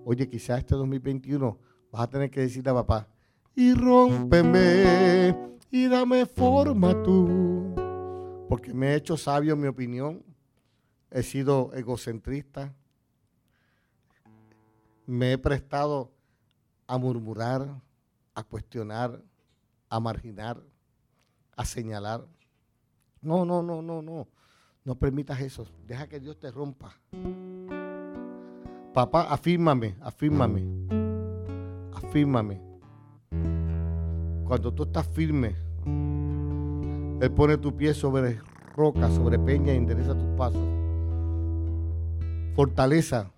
Oye, 0.05 0.29
quizás 0.29 0.59
este 0.59 0.73
2021 0.73 1.59
vas 1.91 2.03
a 2.03 2.07
tener 2.07 2.31
que 2.31 2.39
decirle 2.39 2.71
a 2.71 2.75
papá, 2.75 3.09
y 3.53 3.73
rómpeme 3.73 5.35
y 5.69 5.87
dame 5.89 6.25
forma 6.25 7.03
tú. 7.03 7.75
Porque 8.47 8.73
me 8.73 8.93
he 8.93 8.95
hecho 8.95 9.17
sabio 9.17 9.55
en 9.55 9.59
mi 9.59 9.67
opinión. 9.67 10.23
He 11.09 11.23
sido 11.23 11.73
egocentrista. 11.73 12.73
Me 15.05 15.33
he 15.33 15.37
prestado 15.37 16.09
a 16.87 16.97
murmurar, 16.97 17.81
a 18.33 18.43
cuestionar, 18.43 19.21
a 19.89 19.99
marginar, 19.99 20.63
a 21.57 21.65
señalar. 21.65 22.25
No, 23.21 23.43
no, 23.43 23.61
no, 23.61 23.81
no, 23.81 24.01
no. 24.01 24.27
No 24.83 24.95
permitas 24.95 25.39
eso. 25.41 25.67
Deja 25.85 26.07
que 26.07 26.19
Dios 26.19 26.39
te 26.39 26.49
rompa. 26.49 26.97
Papá, 28.93 29.23
afírmame, 29.31 29.95
afírmame. 30.01 30.65
Afírmame. 31.93 32.59
Cuando 34.45 34.73
tú 34.73 34.83
estás 34.83 35.07
firme, 35.07 35.55
Él 37.21 37.31
pone 37.31 37.57
tu 37.57 37.77
pie 37.77 37.93
sobre 37.93 38.39
roca, 38.75 39.09
sobre 39.11 39.37
peña 39.39 39.73
y 39.73 39.77
endereza 39.77 40.17
tus 40.17 40.29
pasos. 40.37 40.67
Fortaleza. 42.55 43.31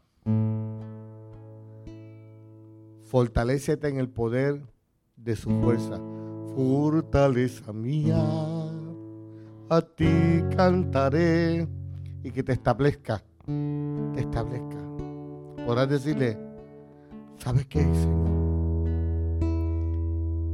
Fortalécete 3.03 3.89
en 3.89 3.97
el 3.97 4.09
poder 4.09 4.61
de 5.17 5.35
su 5.35 5.49
fuerza. 5.61 5.99
Fortaleza 6.55 7.71
mía, 7.73 8.17
a 9.75 9.81
ti 9.81 10.41
cantaré 10.55 11.67
y 12.23 12.31
que 12.31 12.41
te 12.43 12.53
establezca, 12.53 13.21
te 13.45 14.19
establezca. 14.19 14.77
Podrás 15.65 15.89
decirle, 15.89 16.37
¿sabes 17.37 17.65
qué, 17.65 17.79
Señor? 17.79 18.23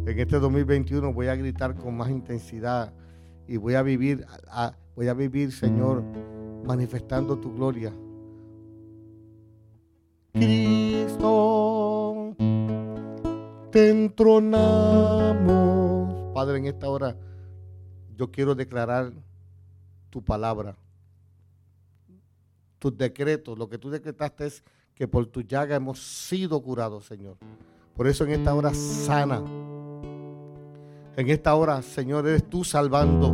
En 0.08 0.20
este 0.20 0.40
2021 0.40 1.14
voy 1.14 1.28
a 1.28 1.36
gritar 1.36 1.76
con 1.76 1.98
más 1.98 2.10
intensidad 2.10 2.94
y 3.48 3.58
voy 3.58 3.76
a 3.76 3.84
vivir, 3.84 4.26
voy 4.96 5.08
a 5.08 5.14
vivir, 5.14 5.52
Señor, 5.52 6.04
manifestando 6.66 7.38
tu 7.38 7.54
gloria. 7.54 7.94
Cristo, 10.34 12.36
te 13.72 13.90
entronamos. 13.90 16.34
Padre, 16.34 16.60
en 16.60 16.68
esta 16.68 16.88
hora 16.90 17.16
yo 18.20 18.30
quiero 18.30 18.54
declarar 18.54 19.14
tu 20.10 20.22
palabra, 20.22 20.76
tus 22.78 22.98
decretos. 22.98 23.58
Lo 23.58 23.70
que 23.70 23.78
tú 23.78 23.90
decretaste 23.90 24.46
es 24.48 24.64
que 24.94 25.08
por 25.08 25.26
tu 25.28 25.42
llaga 25.42 25.78
hemos 25.78 26.04
sido 26.04 26.62
curados, 26.62 27.06
Señor. 27.06 27.38
Por 27.96 28.08
eso 28.08 28.26
en 28.26 28.32
esta 28.32 28.54
hora 28.54 28.74
sana. 28.74 29.42
En 31.16 31.30
esta 31.30 31.56
hora, 31.56 31.82
Señor, 31.82 32.28
eres 32.28 32.50
tú 32.50 32.66
salvando. 32.66 33.30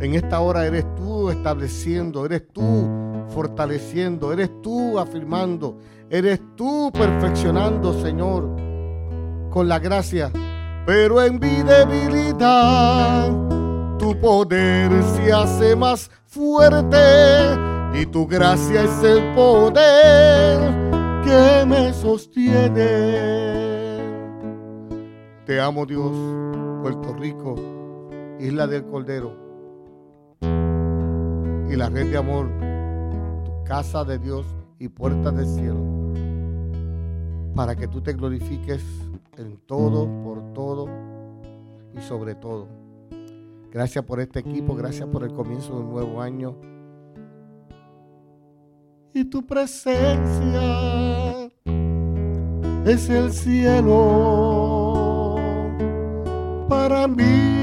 En 0.00 0.14
esta 0.14 0.38
hora 0.38 0.64
eres 0.64 0.84
tú 0.94 1.28
estableciendo, 1.28 2.24
eres 2.24 2.46
tú 2.52 2.88
fortaleciendo, 3.30 4.32
eres 4.32 4.62
tú 4.62 4.96
afirmando, 4.96 5.76
eres 6.08 6.40
tú 6.54 6.92
perfeccionando, 6.92 8.00
Señor, 8.00 8.44
con 9.50 9.66
la 9.66 9.80
gracia. 9.80 10.30
Pero 10.88 11.20
en 11.20 11.34
mi 11.34 11.62
debilidad, 11.62 13.28
tu 13.98 14.18
poder 14.18 14.90
se 15.02 15.30
hace 15.30 15.76
más 15.76 16.10
fuerte 16.24 16.96
y 17.92 18.06
tu 18.06 18.26
gracia 18.26 18.84
es 18.84 19.02
el 19.02 19.34
poder 19.34 20.58
que 21.22 21.66
me 21.66 21.92
sostiene. 21.92 22.78
Te 25.44 25.60
amo 25.60 25.84
Dios, 25.84 26.16
Puerto 26.80 27.12
Rico, 27.18 27.56
Isla 28.40 28.66
del 28.66 28.86
Cordero 28.86 29.36
y 30.40 31.76
la 31.76 31.90
red 31.90 32.10
de 32.10 32.16
amor, 32.16 32.48
tu 33.44 33.62
casa 33.64 34.04
de 34.04 34.18
Dios 34.18 34.46
y 34.78 34.88
puertas 34.88 35.36
del 35.36 35.48
cielo, 35.48 35.84
para 37.54 37.76
que 37.76 37.86
tú 37.88 38.00
te 38.00 38.14
glorifiques 38.14 38.82
en 39.38 39.58
todo, 39.66 40.06
por 40.22 40.52
todo 40.52 40.88
y 41.96 42.00
sobre 42.00 42.34
todo. 42.34 42.68
Gracias 43.70 44.04
por 44.04 44.20
este 44.20 44.40
equipo, 44.40 44.74
gracias 44.74 45.08
por 45.08 45.24
el 45.24 45.32
comienzo 45.32 45.74
de 45.74 45.80
un 45.80 45.90
nuevo 45.90 46.20
año. 46.20 46.56
Y 49.12 49.24
tu 49.24 49.46
presencia 49.46 51.50
es 52.84 53.08
el 53.08 53.32
cielo 53.32 55.36
para 56.68 57.08
mí. 57.08 57.57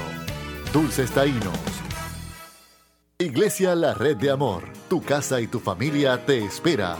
Dulces 0.71 1.11
Taínos. 1.11 1.88
Iglesia 3.21 3.75
La 3.75 3.93
Red 3.93 4.15
de 4.15 4.31
Amor, 4.31 4.63
tu 4.89 5.01
casa 5.01 5.41
y 5.41 5.47
tu 5.47 5.59
familia 5.59 6.25
te 6.25 6.37
espera. 6.37 6.97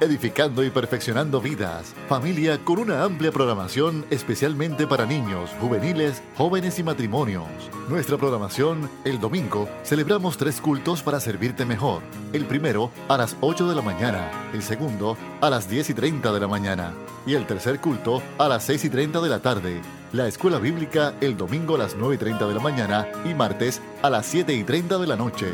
edificando 0.00 0.62
y 0.62 0.68
perfeccionando 0.68 1.40
vidas. 1.40 1.94
Familia 2.10 2.62
con 2.62 2.78
una 2.78 3.04
amplia 3.04 3.32
programación 3.32 4.04
especialmente 4.10 4.86
para 4.86 5.06
niños, 5.06 5.48
juveniles, 5.60 6.22
jóvenes 6.36 6.78
y 6.78 6.82
matrimonios. 6.82 7.46
Nuestra 7.88 8.18
programación, 8.18 8.90
el 9.06 9.18
domingo, 9.18 9.66
celebramos 9.82 10.36
tres 10.36 10.60
cultos 10.60 11.02
para 11.02 11.20
servirte 11.20 11.64
mejor. 11.64 12.02
El 12.34 12.44
primero 12.44 12.90
a 13.08 13.16
las 13.16 13.34
8 13.40 13.66
de 13.66 13.74
la 13.74 13.82
mañana, 13.82 14.30
el 14.52 14.62
segundo 14.62 15.16
a 15.40 15.48
las 15.48 15.70
10 15.70 15.88
y 15.88 15.94
30 15.94 16.32
de 16.34 16.40
la 16.40 16.48
mañana 16.48 16.92
y 17.24 17.32
el 17.32 17.46
tercer 17.46 17.80
culto 17.80 18.22
a 18.36 18.46
las 18.46 18.64
6 18.64 18.84
y 18.84 18.90
30 18.90 19.22
de 19.22 19.28
la 19.30 19.40
tarde. 19.40 19.80
La 20.12 20.26
escuela 20.28 20.58
bíblica 20.58 21.14
el 21.22 21.38
domingo 21.38 21.76
a 21.76 21.78
las 21.78 21.96
9 21.96 22.16
y 22.16 22.18
30 22.18 22.46
de 22.46 22.54
la 22.54 22.60
mañana 22.60 23.08
y 23.24 23.32
martes 23.32 23.80
a 24.02 24.10
las 24.10 24.26
7 24.26 24.52
y 24.52 24.62
30 24.62 24.98
de 24.98 25.06
la 25.06 25.16
noche. 25.16 25.46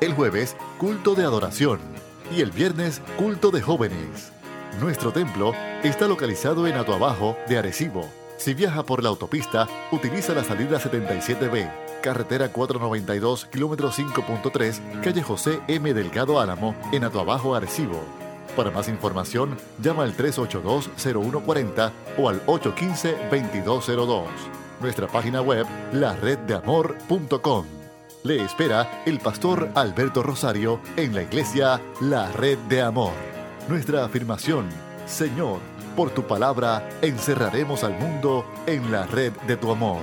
El 0.00 0.14
jueves, 0.14 0.56
culto 0.78 1.14
de 1.14 1.24
adoración. 1.24 1.80
Y 2.34 2.40
el 2.40 2.50
viernes, 2.50 3.02
culto 3.18 3.50
de 3.50 3.60
jóvenes. 3.60 4.32
Nuestro 4.80 5.12
templo 5.12 5.52
está 5.82 6.08
localizado 6.08 6.66
en 6.66 6.76
Atuabajo 6.76 7.36
de 7.46 7.58
Arecibo. 7.58 8.08
Si 8.38 8.54
viaja 8.54 8.84
por 8.84 9.02
la 9.02 9.10
autopista, 9.10 9.68
utiliza 9.92 10.32
la 10.32 10.44
salida 10.44 10.80
77B, 10.80 11.70
carretera 12.00 12.50
492, 12.50 13.44
kilómetro 13.52 13.90
5.3, 13.90 15.02
calle 15.02 15.22
José 15.22 15.60
M. 15.68 15.92
Delgado 15.92 16.40
Álamo, 16.40 16.74
en 16.92 17.04
Atuabajo, 17.04 17.54
Arecibo. 17.54 18.02
Para 18.56 18.70
más 18.70 18.88
información, 18.88 19.56
llama 19.80 20.04
al 20.04 20.16
382-0140 20.16 21.92
o 22.18 22.28
al 22.28 22.44
815-2202. 22.46 24.24
Nuestra 24.80 25.06
página 25.06 25.40
web, 25.42 25.66
lareddeamor.com. 25.92 27.66
Le 28.22 28.44
espera 28.44 29.02
el 29.06 29.18
pastor 29.18 29.70
Alberto 29.74 30.22
Rosario 30.22 30.80
en 30.96 31.14
la 31.14 31.22
iglesia 31.22 31.80
La 32.00 32.30
Red 32.32 32.58
de 32.68 32.82
Amor. 32.82 33.12
Nuestra 33.68 34.04
afirmación, 34.04 34.68
Señor, 35.06 35.60
por 35.96 36.10
tu 36.10 36.26
palabra 36.26 36.88
encerraremos 37.02 37.84
al 37.84 37.98
mundo 37.98 38.44
en 38.66 38.90
la 38.92 39.06
red 39.06 39.32
de 39.46 39.56
tu 39.56 39.70
amor. 39.70 40.02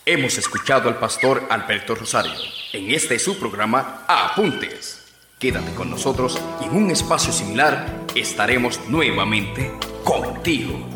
Hemos 0.08 0.38
escuchado 0.38 0.88
al 0.88 1.00
pastor 1.00 1.48
Alberto 1.50 1.96
Rosario. 1.96 2.30
En 2.72 2.92
este 2.92 3.18
su 3.18 3.36
programa 3.38 4.04
Apuntes. 4.06 4.95
Quédate 5.38 5.74
con 5.74 5.90
nosotros 5.90 6.40
y 6.62 6.64
en 6.64 6.76
un 6.76 6.90
espacio 6.90 7.30
similar 7.30 8.06
estaremos 8.14 8.80
nuevamente 8.88 9.70
contigo. 10.02 10.95